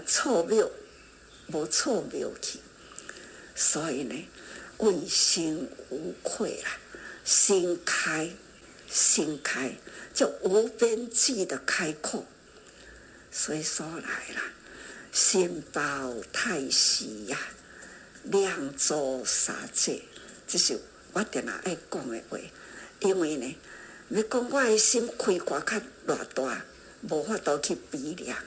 [0.06, 0.72] 错谬，
[1.48, 2.60] 无错谬去，
[3.56, 4.28] 所以呢。
[4.78, 6.72] 问心无愧啦，
[7.24, 8.32] 心开，
[8.90, 9.76] 心开
[10.12, 12.26] 就无边际的开阔。
[13.32, 14.42] 所以说来了，
[15.12, 17.38] 心包太虚呀，
[18.26, 20.02] 量周沙界，
[20.48, 20.80] 这是
[21.14, 22.38] 我定下爱讲的话。
[23.00, 23.58] 因为呢，
[24.10, 26.62] 你讲我的心开阔较偌大，
[27.10, 28.38] 无法度去比量，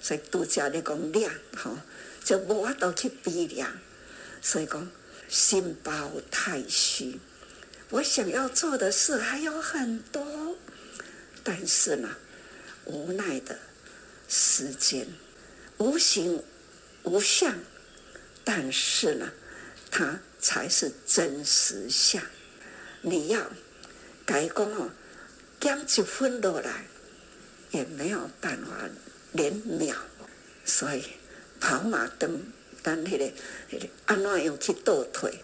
[0.00, 1.76] 所以拄则你讲量，吼，
[2.24, 3.76] 就无法度去比量，
[4.40, 4.90] 所以讲。
[5.28, 7.20] 心包太虚，
[7.90, 10.56] 我想要做的事还有很多，
[11.44, 12.16] 但是呢，
[12.86, 13.56] 无奈的
[14.30, 15.08] 时间，
[15.78, 16.42] 无形
[17.02, 17.58] 无相，
[18.44, 19.32] 但是呢，
[19.90, 22.22] 它才是真实相。
[23.02, 23.50] 你要
[24.24, 24.90] 改工哦，
[25.58, 26.84] 将一分落来，
[27.72, 28.88] 也没有办法
[29.32, 29.96] 连秒，
[30.64, 31.04] 所以
[31.58, 32.52] 跑马灯。
[32.82, 33.24] 但迄个、
[33.70, 35.42] 迄个安怎样去倒退？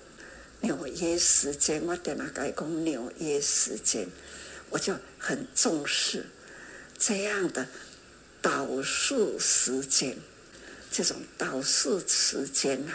[0.61, 4.09] 纽约时间，我定下甲伊讲纽约时间，
[4.71, 6.25] 我就很重视
[6.99, 7.69] 这样的
[8.47, 10.17] 倒数时间。
[10.93, 12.93] 这种倒数时间呐，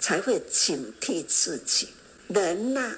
[0.00, 1.90] 才会警惕自己。
[2.26, 2.96] 人呐，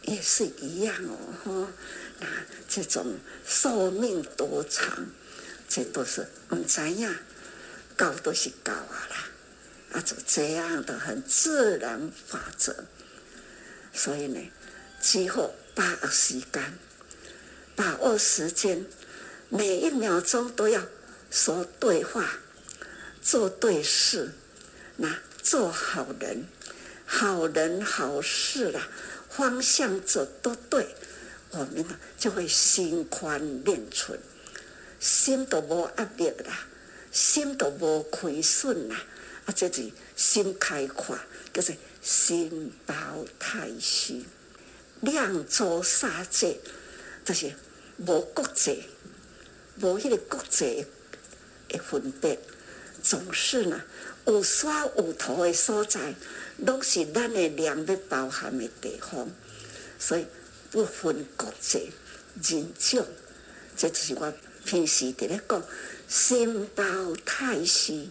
[0.00, 1.72] 也是一样哦，哈。
[2.20, 2.26] 那
[2.66, 5.06] 这种寿命多长，
[5.68, 7.14] 这都是唔知影，
[7.94, 9.28] 高都是高啊啦。
[9.92, 12.74] 啊，就这样的很自然法则，
[13.92, 14.40] 所以呢，
[15.02, 16.78] 今后把握时间，
[17.76, 18.86] 把握时间，
[19.50, 20.82] 每一秒钟都要
[21.30, 22.38] 说对话，
[23.20, 24.32] 做对事，
[24.96, 26.46] 那做好人，
[27.04, 28.88] 好人好事啦，
[29.28, 30.94] 方向走都对，
[31.50, 34.18] 我们呢就会心宽念存，
[34.98, 36.66] 心都无压力啦，
[37.12, 38.96] 心都无亏损啦，
[39.44, 41.18] 啊，这是心开阔，
[41.52, 42.94] 就是心包
[43.38, 44.24] 太虚，
[45.00, 46.58] 两足三界，
[47.24, 47.52] 就是
[47.98, 48.84] 无国界，
[49.80, 50.86] 无迄个国界
[51.68, 52.38] 的分别，
[53.02, 53.82] 总是呢
[54.26, 56.14] 有山有土的所在，
[56.58, 59.28] 拢是咱的念要包含的地方，
[59.98, 60.26] 所以。
[60.68, 61.90] 不分国籍、
[62.42, 63.06] 人种，
[63.76, 64.30] 这就是我
[64.64, 65.62] 平时伫咧讲，
[66.06, 66.84] 心包
[67.24, 68.10] 太虚，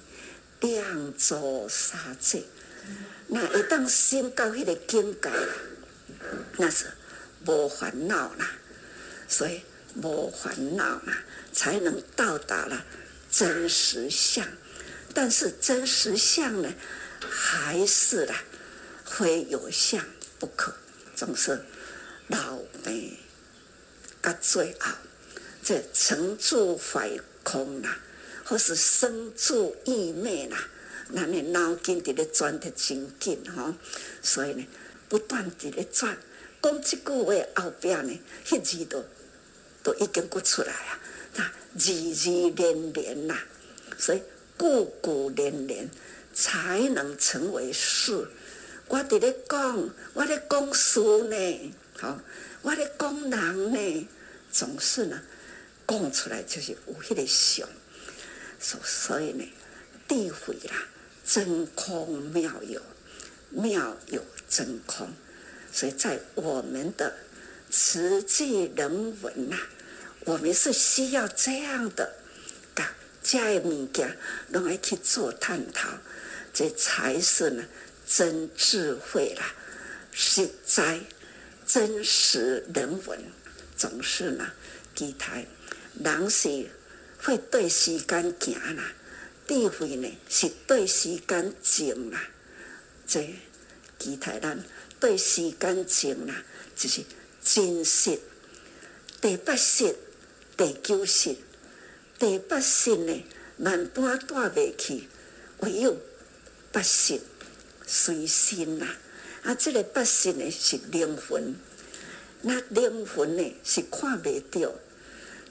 [0.61, 2.43] 两足三界。
[3.27, 5.29] 那一旦心到迄个境界，
[6.57, 6.85] 那是
[7.45, 8.49] 无烦恼啦。
[9.27, 9.61] 所以
[10.01, 12.83] 无烦恼啦，才能到达了
[13.37, 14.47] 真实相。
[15.13, 16.73] 但是真实相呢，
[17.29, 18.35] 还是啦，
[19.03, 20.01] 非有相
[20.39, 20.73] 不可，
[21.15, 21.59] 总是。
[22.27, 23.15] 老病
[24.21, 24.91] 甲最后，
[25.61, 27.11] 这成住坏
[27.43, 27.99] 空啦，
[28.45, 30.57] 或是生住异灭啦，
[31.13, 33.75] 咱的脑筋伫咧转得真紧吼，
[34.23, 34.65] 所以呢，
[35.07, 36.17] 不断伫咧转。
[36.63, 39.05] 讲这句话后边呢，迄字都
[39.83, 40.99] 都已经讲出来啊，
[41.77, 43.37] 字字连连呐，
[43.97, 44.21] 所以
[44.57, 45.89] 句句连连
[46.33, 48.27] 才能成为事。
[48.87, 51.73] 我伫咧讲，我咧讲事呢。
[51.97, 52.19] 好，
[52.61, 54.07] 我咧讲人呢，
[54.51, 55.21] 总是呢
[55.87, 57.67] 讲出来就是有迄个相，
[58.59, 59.43] 所所以呢，
[60.07, 60.87] 智慧啦，
[61.25, 62.81] 真空妙有，
[63.49, 65.07] 妙有真空，
[65.71, 67.13] 所以在我们的
[67.71, 69.57] 实际人文呐，
[70.25, 72.13] 我们是需要这样的，
[72.73, 72.85] 噶
[73.23, 74.17] 这样的物件，
[74.49, 75.87] 拢爱去做探讨，
[76.53, 77.63] 这才是呢
[78.07, 79.53] 真智慧啦，
[80.11, 80.99] 实在。
[81.67, 83.19] 真实人文
[83.75, 84.51] 总是呢，
[84.95, 85.47] 期待
[85.99, 86.69] 人是
[87.23, 88.93] 会对时间行啦，
[89.47, 92.21] 智慧呢是对时间静啦。
[93.07, 93.33] 这
[93.97, 94.63] 期待咱
[94.99, 96.35] 对时间静啦，
[96.75, 97.01] 就是
[97.43, 98.19] 真实。
[99.19, 99.95] 第八识、
[100.57, 101.35] 第九识、
[102.17, 103.23] 第八识呢，
[103.57, 105.09] 万般带未去，
[105.59, 105.97] 唯有
[106.71, 107.19] 八识
[107.85, 108.95] 随心啦。
[109.43, 111.55] 啊，这个八识呢是灵魂，
[112.41, 114.71] 那灵魂呢是看不到，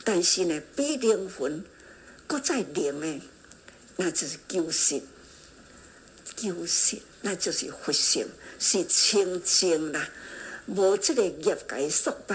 [0.04, 1.62] 但是呢比灵魂
[2.26, 3.20] 搁再灵呢，
[3.96, 5.02] 那就是九识，
[6.34, 8.26] 九识那就是佛性，
[8.58, 10.08] 是清净啦，
[10.66, 12.34] 无这个业界束缚，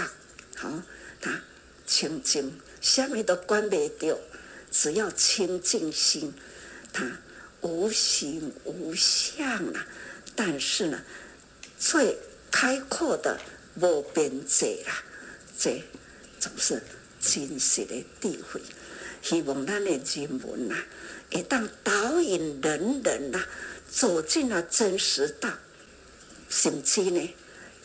[0.56, 0.82] 好，
[1.20, 1.42] 他
[1.90, 4.16] 清净，什么都管不着，
[4.70, 6.32] 只要清净心，
[6.92, 7.18] 它
[7.62, 9.86] 无形无相啊，
[10.36, 11.02] 但是呢。
[11.82, 12.18] 最
[12.50, 13.40] 开阔的
[13.80, 15.02] 无边际啦，
[15.58, 15.82] 这
[16.38, 16.82] 总是
[17.18, 18.60] 真实的智慧。
[19.22, 20.76] 希望咱的人文呐，
[21.32, 23.42] 会当导引人人呐，
[23.90, 25.48] 走进了真实道，
[26.50, 27.34] 甚至呢，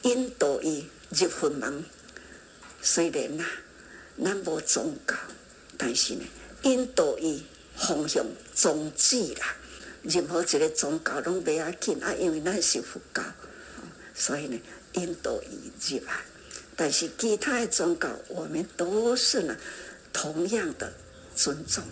[0.01, 1.85] 引导伊入佛门。
[2.81, 3.45] 虽然呐，
[4.23, 5.15] 咱无宗教，
[5.77, 6.23] 但是呢，
[6.63, 7.43] 引导伊
[7.75, 9.55] 方向宗旨啦。
[10.03, 13.23] 任何一个宗教拢袂要紧啊，因为咱是佛教。
[14.13, 14.59] 所以呢，
[14.93, 16.13] 引导伊入来，
[16.75, 19.57] 但是其他的宗教，我们都是呢，
[20.13, 20.93] 同样的
[21.35, 21.83] 尊重。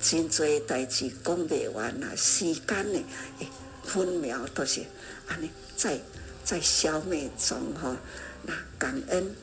[0.00, 3.04] 真济代志讲不完啦，时间呢，
[3.84, 4.82] 分秒都是
[5.26, 6.00] 安尼，在
[6.44, 7.96] 在消灭中哈。
[8.42, 9.34] 那感恩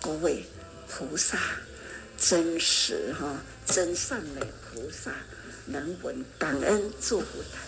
[0.00, 0.44] 各位
[0.88, 1.38] 菩萨，
[2.18, 5.12] 真实哈，真善美菩萨
[5.66, 7.67] 能闻感恩祝福他。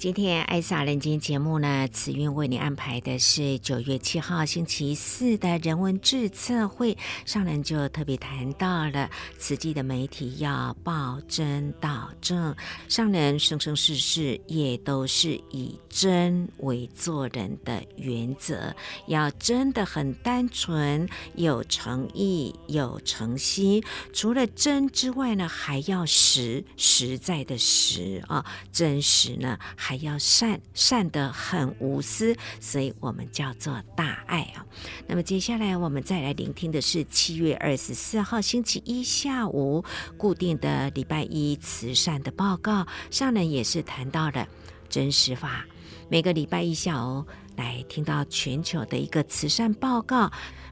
[0.00, 6.96] 今天爱萨人间节目呢，慈运为你安排的是九月七号星期四的人文智测会。
[7.26, 12.56] 上人就特别谈到了慈济的媒体要报真导正，
[12.88, 18.74] 上人生生世世也都是以真为做人的原则，
[19.06, 23.84] 要真的很单纯，有诚意，有诚心。
[24.14, 28.42] 除了真之外呢，还要实，实在的实啊，
[28.72, 34.64] 真实呢还还要善，善得很无私，所以我们叫做大爱啊。
[35.08, 39.84] 那么接下来我们再来聆听的是七月二十四号星期一下午
[40.16, 44.46] 固定的礼拜一慈善的报告，上人也是谈到了
[44.88, 45.66] 真实法。
[46.08, 47.26] 每个礼拜一下午
[47.56, 50.30] 来听到全球的一个慈善报告。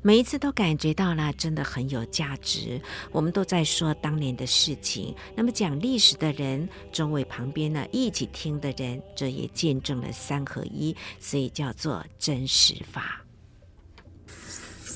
[0.09, 2.81] 每一次都感觉到了，真的很有价值。
[3.13, 13.23] 我们都在说当年的事情，那么讲历史的人，周围旁边呢一起听的人，这也见证了三合一，所以叫做真实法。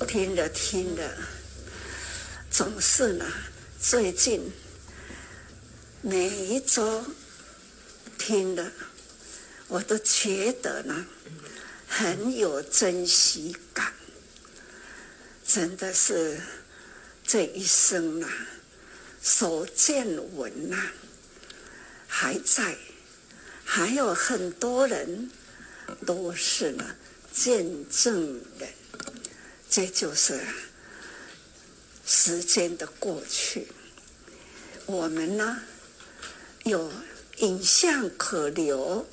[0.08, 1.14] 听着听着，
[2.48, 3.26] 总是呢，
[3.78, 4.40] 最近
[6.00, 7.04] 每一周
[8.16, 8.72] 听的，
[9.68, 11.04] 我都觉得呢，
[11.86, 13.91] 很有珍惜感。
[15.54, 16.40] 真的是
[17.26, 18.26] 这一生呐，
[19.20, 20.78] 所见闻呐，
[22.08, 22.74] 还在，
[23.62, 25.30] 还有很多人
[26.06, 26.96] 都是呢
[27.30, 28.66] 见证人。
[29.68, 30.40] 这就是
[32.06, 33.68] 时间的过去，
[34.86, 35.60] 我们呢
[36.64, 36.90] 有
[37.40, 39.06] 影像可留，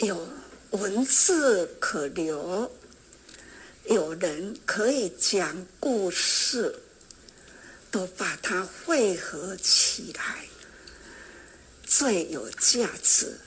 [0.00, 0.28] 有
[0.72, 2.70] 文字可留。
[3.84, 6.80] 有人可以讲故事，
[7.90, 10.46] 都把它汇合起来，
[11.84, 13.38] 最有价值，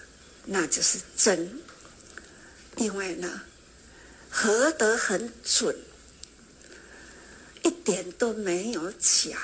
[0.45, 1.59] 那就是真。
[2.77, 3.43] 因为呢，
[4.29, 5.75] 合得很准，
[7.63, 9.39] 一点都没有假，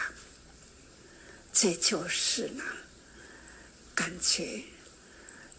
[1.53, 2.63] 这就是呢，
[3.95, 4.61] 感觉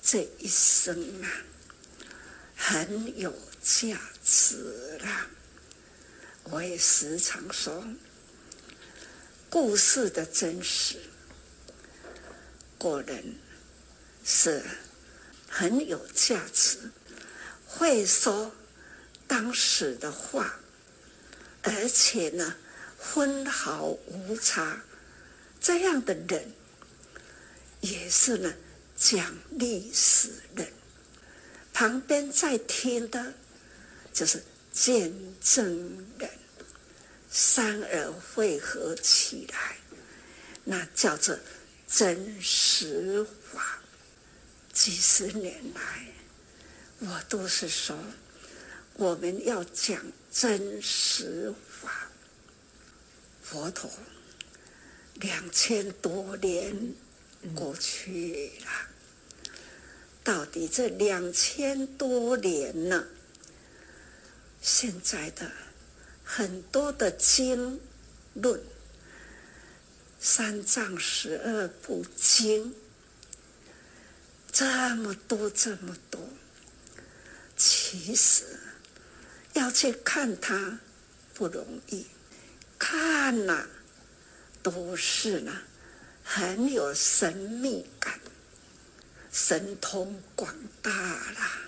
[0.02, 1.26] 这一生啊，
[2.56, 3.32] 很有。
[3.64, 3.96] 价
[4.34, 5.26] 死了，
[6.44, 7.84] 我也时常说，
[9.50, 10.96] 故事的真实，
[12.78, 13.22] 果然
[14.24, 14.64] 是
[15.46, 16.78] 很有价值，
[17.66, 18.50] 会说
[19.26, 20.58] 当时的话，
[21.60, 22.56] 而且呢，
[22.98, 24.80] 分毫无差，
[25.60, 26.54] 这样的人
[27.82, 28.54] 也是呢，
[28.96, 30.66] 讲历史的，
[31.74, 33.34] 旁边在听的。
[34.12, 34.42] 就是
[34.72, 36.30] 见证人，
[37.30, 39.76] 三而汇合起来，
[40.64, 41.38] 那叫做
[41.88, 43.80] 真实法。
[44.72, 46.06] 几十年来，
[47.00, 47.98] 我都是说，
[48.94, 50.00] 我们要讲
[50.30, 52.08] 真实法。
[53.42, 53.90] 佛陀
[55.16, 56.74] 两千多年
[57.54, 59.52] 过去了，
[60.24, 63.06] 到底这两千多年呢？
[64.62, 65.50] 现在的
[66.24, 67.80] 很多的经
[68.34, 68.62] 论，
[70.20, 72.72] 三藏十二部经，
[74.52, 76.28] 这么多这么多，
[77.56, 78.44] 其实
[79.54, 80.78] 要去看它
[81.34, 82.06] 不容易，
[82.78, 83.68] 看呐、啊，
[84.62, 85.52] 都是呢，
[86.22, 88.20] 很有神秘感，
[89.32, 91.58] 神通广大啦。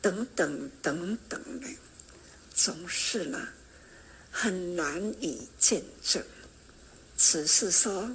[0.00, 1.68] 等等等等的，
[2.54, 3.48] 总是呢
[4.30, 6.22] 很难以见证。
[7.16, 8.10] 只是说，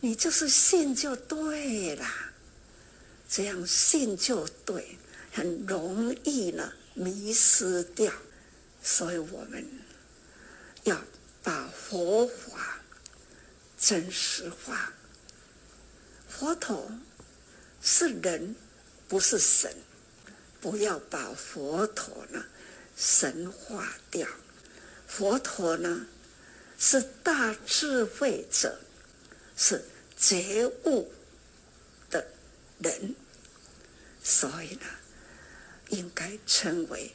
[0.00, 2.06] 你就是信就对了，
[3.28, 4.98] 这样信就对，
[5.32, 8.12] 很容易呢迷失掉。
[8.82, 9.66] 所以我们
[10.84, 10.98] 要
[11.42, 12.80] 把佛法
[13.78, 14.92] 真实化。
[16.28, 16.90] 佛陀
[17.82, 18.54] 是人，
[19.08, 19.74] 不是神。
[20.60, 22.44] 不要把佛陀呢
[22.96, 24.28] 神化掉，
[25.06, 26.06] 佛陀呢
[26.78, 28.78] 是大智慧者，
[29.56, 29.82] 是
[30.16, 31.10] 觉悟
[32.10, 32.26] 的
[32.78, 33.14] 人，
[34.22, 34.86] 所以呢
[35.88, 37.10] 应该称为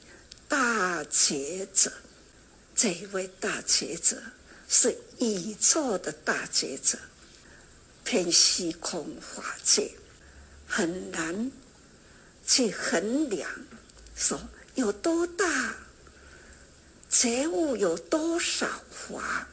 [0.48, 1.92] 大觉者。
[2.76, 4.22] 这一位大觉者
[4.68, 6.98] 是宇宙的大觉者，
[8.04, 9.92] 遍虚空法界
[10.68, 11.52] 很难。
[12.46, 13.50] 去衡量，
[14.16, 14.40] 说
[14.76, 15.76] 有多大
[17.10, 19.48] 觉悟，有多少法，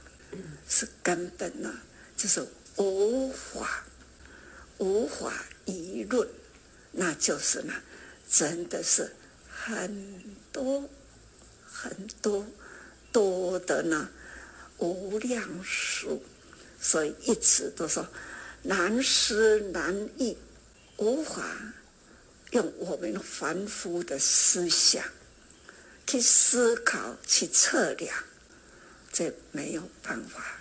[0.68, 1.72] 是根本呢，
[2.16, 3.84] 就是无法
[4.78, 5.32] 无法
[5.64, 6.28] 议论，
[6.90, 7.72] 那就是呢，
[8.30, 9.10] 真的是
[9.48, 10.22] 很
[10.52, 10.88] 多
[11.64, 11.90] 很
[12.20, 12.46] 多
[13.10, 14.08] 多的呢，
[14.78, 16.22] 无量数，
[16.80, 18.06] 所以一直都说
[18.62, 20.36] 难思难议，
[20.98, 21.42] 无法。
[22.52, 25.04] 用我们凡夫的思想
[26.06, 28.14] 去思考、去测量，
[29.12, 30.60] 这没有办法。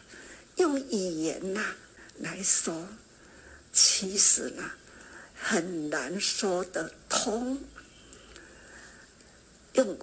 [0.56, 1.76] 用语言呐
[2.20, 2.88] 来说，
[3.74, 4.72] 其实呢
[5.36, 7.62] 很难说得通。
[9.74, 9.98] 用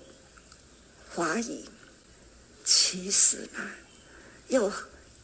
[1.11, 1.65] 华语，
[2.65, 3.71] 其实呢，
[4.49, 4.73] 有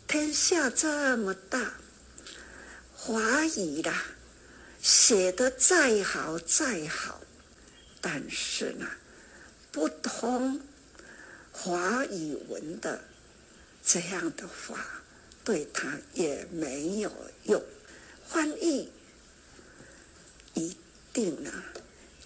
[0.07, 1.75] 天下这么大，
[2.95, 4.05] 华语啦。
[4.85, 7.19] 写得再好再好，
[8.03, 8.87] 但是呢，
[9.73, 10.61] 不通
[11.51, 13.03] 华语文的
[13.83, 15.03] 这样的话，
[15.43, 17.11] 对他也没有
[17.45, 17.63] 用。
[18.29, 18.93] 翻译
[20.53, 20.77] 一
[21.15, 21.51] 定呢，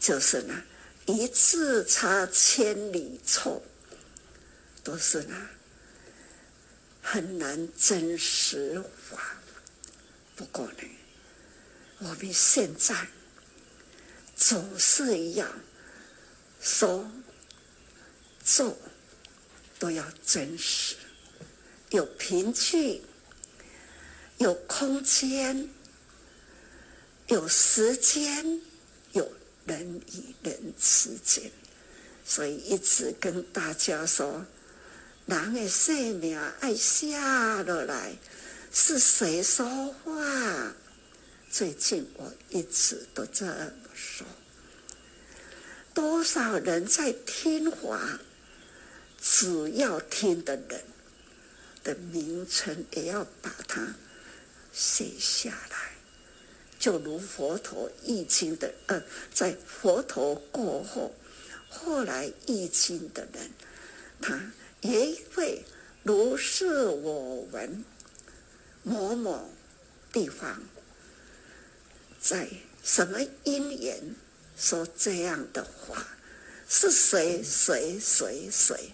[0.01, 0.65] 就是呢，
[1.07, 3.63] 一字差千里错，
[4.83, 5.49] 都是呢
[7.03, 9.37] 很难真实化。
[10.35, 10.83] 不过呢，
[12.01, 12.95] 我们现在
[14.37, 15.47] 总是要
[16.61, 17.11] 说
[18.45, 18.79] 做
[19.81, 20.95] 都要真实，
[21.91, 23.03] 有凭据，
[24.39, 25.69] 有空间，
[27.27, 28.61] 有时间，
[29.13, 29.31] 有
[29.67, 31.51] 人与人之间。
[32.25, 34.47] 所以一直跟大家说，
[35.27, 38.17] 人的生命爱下落来，
[38.73, 40.75] 是谁说话？
[41.51, 44.27] 最近我一直都这么说。
[45.95, 48.21] 多少人在听话，
[49.21, 50.85] 只要听的人
[51.83, 53.95] 的名称也要把它
[54.73, 55.93] 写下来，
[56.79, 61.15] 就如佛陀易经的，呃，在佛陀过后。
[61.71, 63.51] 后来易经的人，
[64.23, 64.41] 他
[64.81, 65.63] 也会
[66.03, 67.85] 如是我闻
[68.83, 69.51] 某某
[70.11, 70.63] 地方，
[72.29, 72.47] 在
[72.85, 74.15] 什么因缘
[74.55, 76.07] 说这样的话，
[76.69, 78.93] 是谁谁谁谁，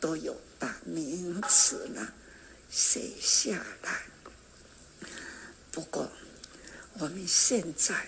[0.00, 2.12] 都有把名词呢
[2.68, 4.02] 写下来。
[5.70, 6.10] 不过
[6.94, 8.04] 我们现在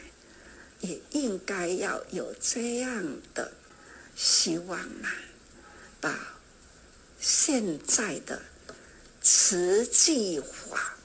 [0.81, 3.53] 也应该要有这样的。
[4.17, 5.15] 希望啊，
[6.01, 6.37] 把
[7.21, 8.43] 现在的
[9.23, 10.97] 慈济法、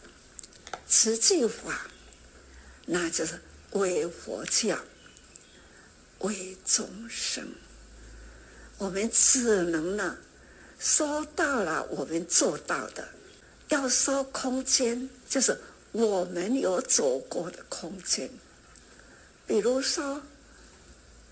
[0.90, 1.88] 慈济法，
[2.88, 3.40] 那就是
[3.74, 4.80] 为佛教、
[6.22, 7.48] 为众生。
[8.80, 10.18] 我们只能呢，
[10.80, 13.08] 说到了我们做到的。
[13.70, 15.56] 要说空间，就是
[15.92, 18.30] 我们有走过的空间。
[19.46, 20.24] 比如说，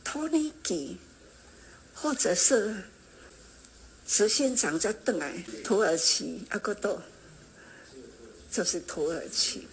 [0.03, 0.97] 托尼基。
[1.97, 2.75] 或者是
[4.05, 7.01] 执行长在邓来土耳其阿哥多，
[8.51, 9.65] 就是土耳其。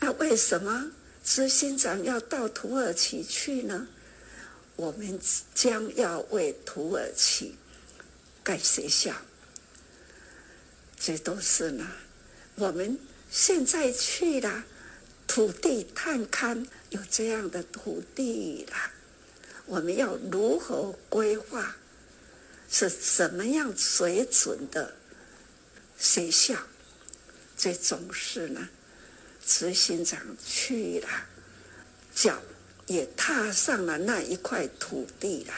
[0.00, 0.90] 那为什么
[1.26, 3.88] 执行长要到土耳其去呢？
[4.76, 5.18] 我们
[5.52, 7.56] 将要为土耳其
[8.44, 9.12] 盖学校，
[10.96, 11.90] 这都是呢。
[12.54, 12.96] 我们
[13.28, 14.64] 现在去了
[15.26, 18.76] 土地探勘，有这样的土地了。
[19.64, 21.76] 我们要如何规划？
[22.70, 24.94] 是什么样水准的
[25.98, 26.54] 学校？
[27.56, 28.68] 这种事呢，
[29.46, 31.08] 执行长去了，
[32.14, 32.36] 脚
[32.86, 35.54] 也踏上了那一块土地了，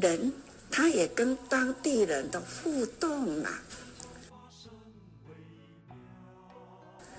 [0.00, 0.32] 人
[0.70, 3.50] 他也跟当地人的互动了。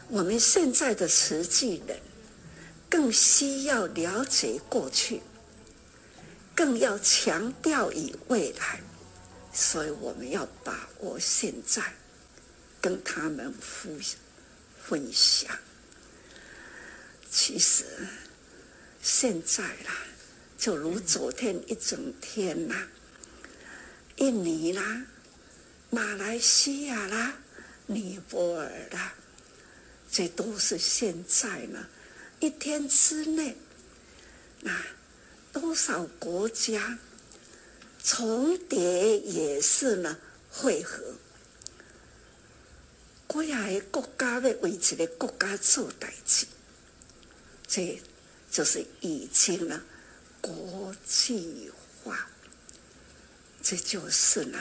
[0.09, 1.99] 我们现在的实际人
[2.89, 5.21] 更需要了解过去。
[6.55, 8.81] 更要强调以未来，
[9.53, 11.83] 所以我们要把握现在，
[12.81, 14.01] 跟他们分
[14.83, 15.55] 分享。
[17.31, 17.85] 其实
[19.01, 20.05] 现在啦，
[20.57, 22.87] 就如昨天一整天啦，
[24.17, 25.05] 印尼啦、
[25.89, 27.37] 马来西亚啦、
[27.85, 29.13] 尼泊尔啦，
[30.11, 31.87] 这都是现在呢，
[32.39, 33.55] 一天之内，
[34.61, 34.71] 那。
[35.53, 36.99] 多少国家
[38.03, 40.15] 重叠也是呢？
[40.51, 41.15] 汇合，
[43.25, 46.45] 各样国家要为一个国家做代志，
[47.67, 48.01] 这
[48.49, 49.81] 就是已经呢
[50.41, 51.71] 国际
[52.03, 52.27] 化。
[53.61, 54.57] 这就是呢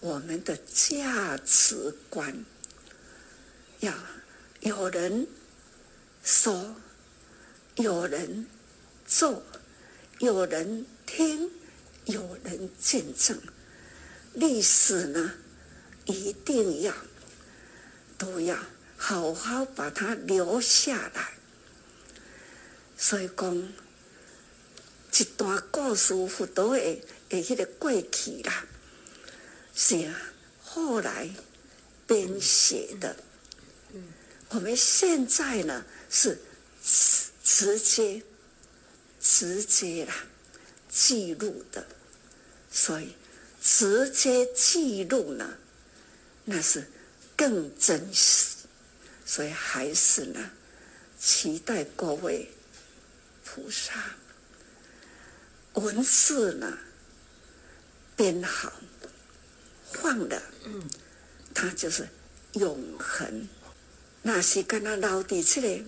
[0.00, 2.44] 我们的价值观。
[3.80, 3.94] 要
[4.60, 5.26] 有人
[6.22, 6.76] 说，
[7.76, 8.46] 有人
[9.06, 9.42] 做。
[10.18, 11.50] 有人听，
[12.04, 13.40] 有人见证，
[14.34, 15.32] 历史呢，
[16.04, 16.94] 一定要
[18.18, 18.58] 都要
[18.98, 21.39] 好好把它留下来。
[23.00, 23.56] 所以讲，
[25.16, 28.66] 一段故事辅导的诶，迄个过去啦，
[29.74, 30.14] 是啊，
[30.62, 31.30] 后来
[32.06, 33.16] 编写的。
[34.50, 36.38] 我们现在呢是
[37.42, 38.22] 直接。
[39.22, 40.14] 直接啦，
[40.88, 41.86] 记录的，
[42.72, 43.14] 所以
[43.60, 45.58] 直接记录呢，
[46.46, 46.86] 那是
[47.36, 48.56] 更真实。
[49.26, 50.50] 所以还是呢，
[51.18, 52.50] 期待各位
[53.54, 53.92] 菩萨
[55.74, 56.78] 文字呢
[58.14, 58.72] 编好，
[59.92, 60.88] 放的，嗯，
[61.52, 62.06] 它就是
[62.52, 63.48] 永恒。
[64.22, 65.84] 那是跟他老底这个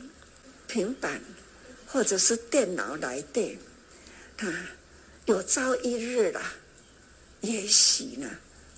[0.66, 1.20] 平板。
[1.86, 3.58] 或者是电脑来的，
[4.38, 4.48] 啊，
[5.26, 6.54] 有朝一日啦，
[7.42, 8.30] 也许呢，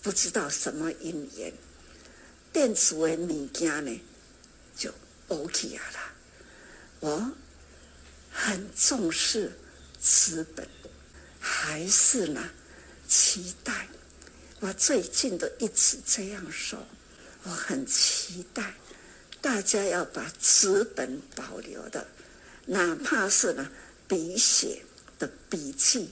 [0.03, 1.53] 不知道什么因缘，
[2.53, 4.01] 电子的物件呢
[4.76, 4.93] 就
[5.28, 5.99] 乌起来了。
[6.99, 7.32] 我
[8.37, 9.53] 很重视
[10.01, 10.66] 资本，
[11.39, 12.51] 还是呢
[13.09, 13.87] 期待。
[14.59, 16.85] 我最近都一直这样说，
[17.45, 18.74] 我很期待
[19.41, 22.05] 大家要把资本保留的，
[22.66, 23.70] 哪怕是呢
[24.09, 24.82] 笔写
[25.18, 26.11] 的笔记，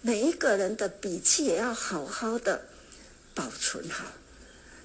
[0.00, 2.66] 每一个人的笔记也要好好的
[3.34, 4.06] 保存好，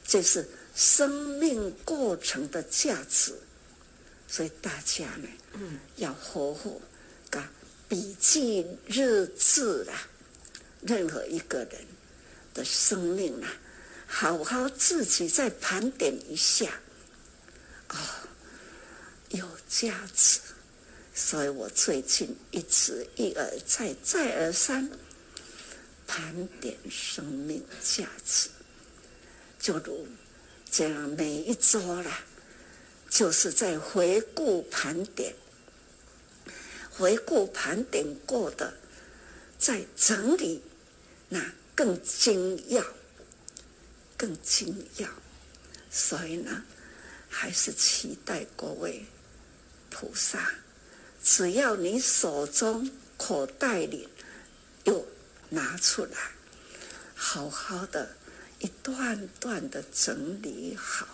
[0.06, 3.34] 这是生命过程的价值。
[4.34, 6.72] 所以大家呢，嗯，要好好
[7.30, 7.48] 把
[7.88, 10.08] 笔记日志啊，
[10.82, 11.86] 任何一个人
[12.52, 13.48] 的生命啊，
[14.08, 16.66] 好好自己再盘点一下，
[17.90, 17.96] 哦，
[19.30, 20.40] 有价值。
[21.14, 24.90] 所以我最近一直一而再再而三
[26.08, 28.50] 盘点生命价值，
[29.60, 30.08] 就如
[30.72, 32.20] 这样每一周啦。
[33.14, 35.36] 就是在回顾盘点，
[36.90, 38.74] 回顾盘点过的，
[39.60, 40.64] 再整理，
[41.30, 42.84] 那更精要，
[44.18, 45.08] 更精要。
[45.92, 46.64] 所以呢，
[47.30, 49.06] 还是期待各位
[49.92, 50.52] 菩萨，
[51.24, 54.10] 只要你手中口袋里
[54.86, 55.06] 又
[55.50, 56.18] 拿出来，
[57.14, 58.16] 好好的
[58.58, 61.08] 一段段的整理好，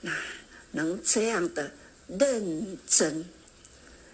[0.00, 0.10] 那。
[0.74, 1.70] 能这样的
[2.08, 3.24] 认真，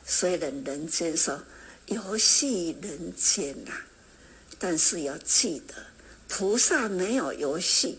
[0.04, 1.42] 虽然人间说
[1.86, 3.86] 游戏人间呐、啊，
[4.58, 5.74] 但是要记得，
[6.28, 7.98] 菩萨没有游戏，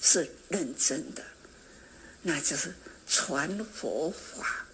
[0.00, 1.24] 是认真的，
[2.20, 2.74] 那就是
[3.08, 4.66] 传佛法、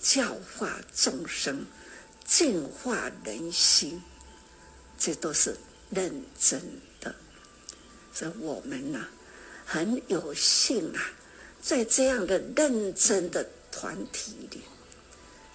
[0.00, 1.66] 教化众生、
[2.24, 4.02] 净化人心，
[4.98, 5.54] 这都是
[5.90, 6.60] 认真
[6.98, 7.14] 的。
[8.14, 9.10] 所以我们呢、啊，
[9.66, 11.12] 很有幸啊。
[11.66, 14.60] 在这样的认真的团体里，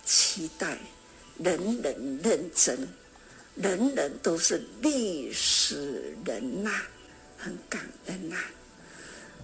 [0.04, 0.78] 期待
[1.38, 2.86] 人人认真，
[3.56, 6.70] 人人都是历史人呐、
[7.38, 8.36] 很感恩呐、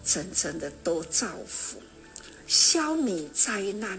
[0.03, 1.81] 真正的多造福，
[2.47, 3.97] 消弭灾难。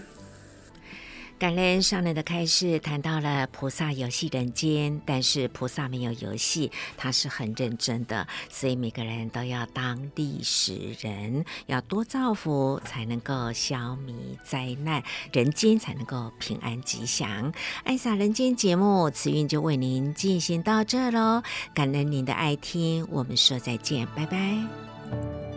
[1.39, 14.13] 感恩上人的开示，谈到了菩萨游戏人间，但是菩萨没有游戏，他是很认真的，所以每个人都要当历史人，要多造福，才能够消弭
[14.43, 17.53] 灾难，人间才能够平安吉祥。
[17.85, 21.41] 爱洒人间节目，慈韵就为您进行到这喽，
[21.73, 25.48] 感恩您的爱听，我们说再见，拜拜。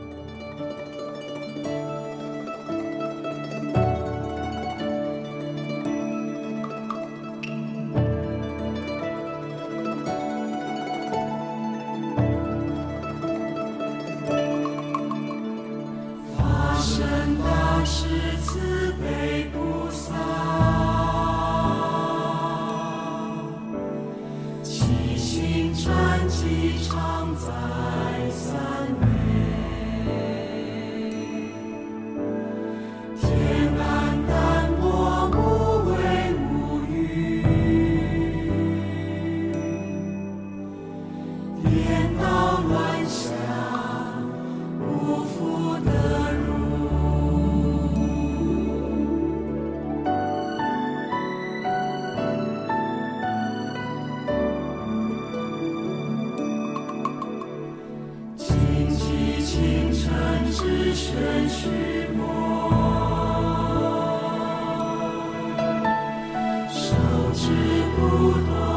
[67.53, 68.72] 是不懂。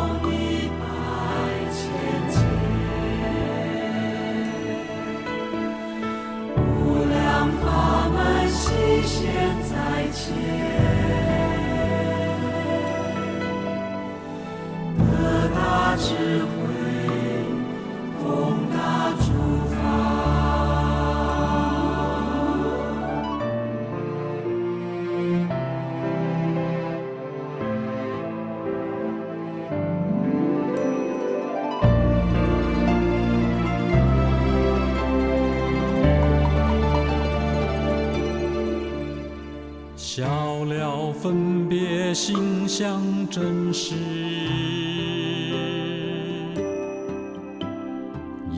[42.16, 43.93] 心相真实，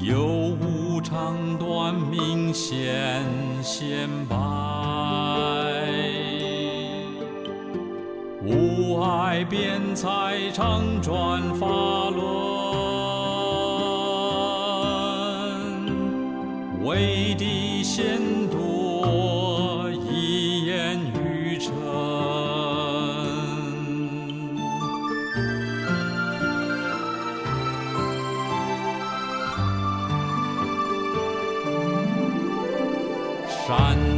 [0.03, 3.25] 有无常断明显
[3.63, 4.37] 显白，
[8.45, 11.65] 无碍辩才常转法
[12.11, 12.21] 轮，
[16.85, 18.21] 为的先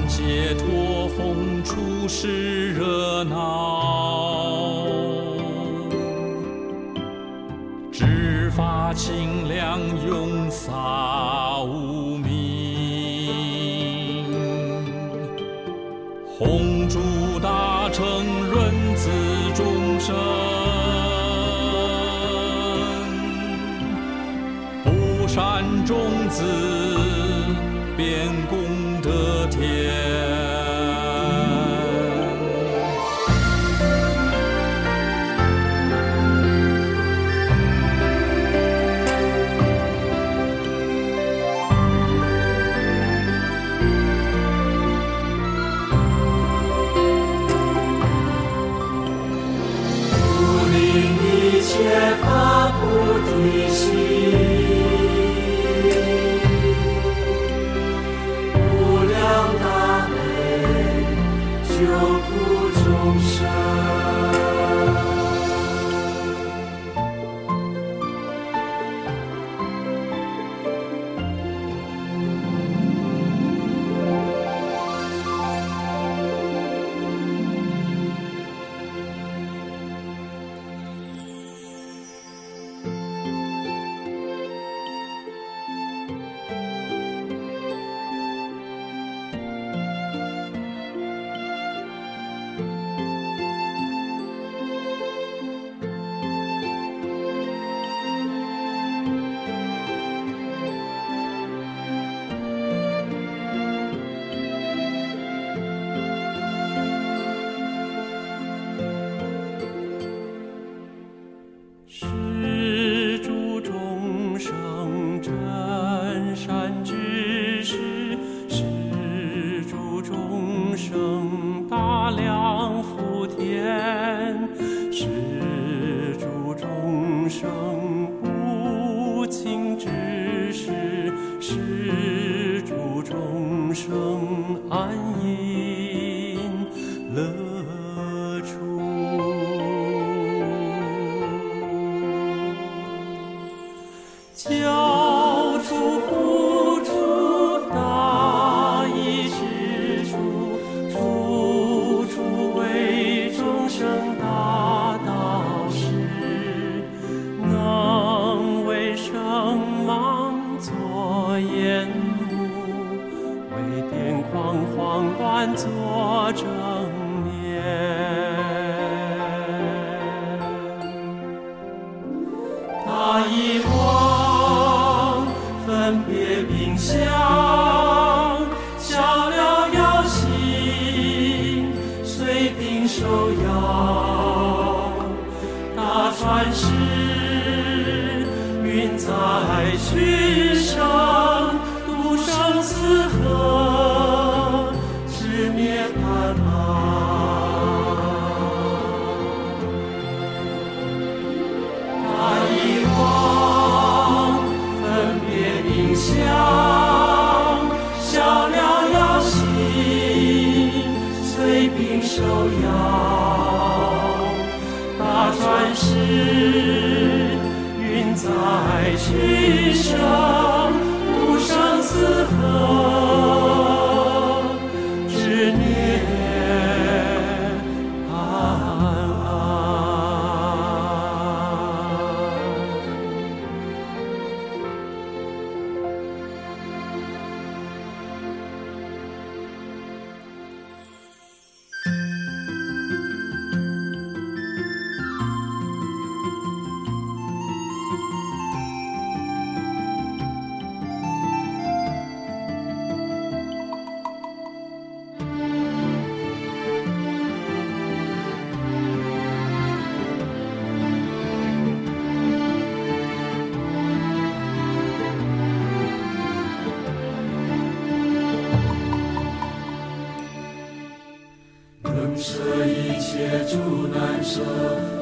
[0.09, 3.48] 解脱风，处是热闹。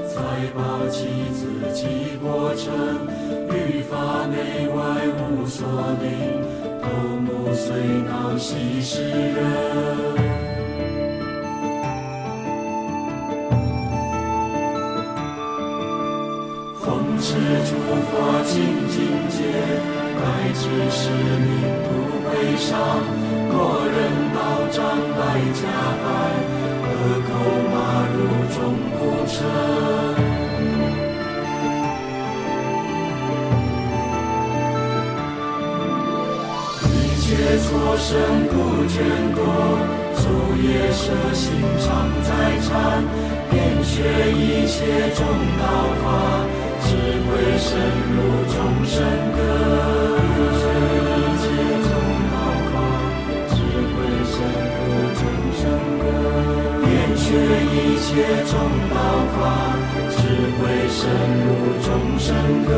[0.07, 0.15] 才
[0.55, 2.65] 抛弃自己过程，
[3.49, 4.77] 律法内外
[5.19, 5.67] 无所
[6.01, 6.05] 离，
[6.81, 6.85] 头
[7.19, 7.65] 目髓
[8.05, 9.37] 脑悉是人。
[16.79, 16.85] 奉
[17.19, 17.35] 持
[17.65, 17.75] 诸
[18.07, 18.55] 佛清
[18.89, 18.95] 净
[19.29, 19.37] 戒，
[20.15, 20.21] 乃
[20.53, 21.49] 至是名
[21.83, 21.87] 不
[22.23, 22.71] 悲伤，
[23.51, 23.95] 多人
[24.33, 24.37] 道
[24.71, 24.77] 障
[25.15, 25.19] 百
[25.53, 25.61] 家
[26.01, 26.05] 般。
[29.37, 29.41] 一
[37.19, 37.27] 切
[37.59, 38.09] 错身
[38.47, 38.53] 不
[38.87, 38.95] 眷
[39.35, 39.37] 顾，
[40.15, 40.21] 昼
[40.61, 41.43] 夜舍心
[41.79, 41.85] 常
[42.23, 42.29] 在
[42.61, 42.69] 禅，
[43.51, 43.93] 遍学
[44.31, 44.75] 一切
[45.15, 45.19] 中
[45.59, 45.63] 道
[46.03, 46.05] 法，
[46.81, 46.87] 智
[47.27, 47.29] 慧
[47.59, 47.69] 深
[48.15, 48.17] 入
[48.51, 48.95] 众生
[49.35, 50.16] 根。
[57.27, 58.07] 觉一切
[58.45, 58.55] 众
[58.89, 58.95] 宝
[59.35, 59.37] 法，
[60.11, 60.15] 智
[60.55, 60.97] 慧深
[61.43, 61.47] 入
[61.83, 61.85] 众
[62.17, 62.25] 生
[62.65, 62.71] 根。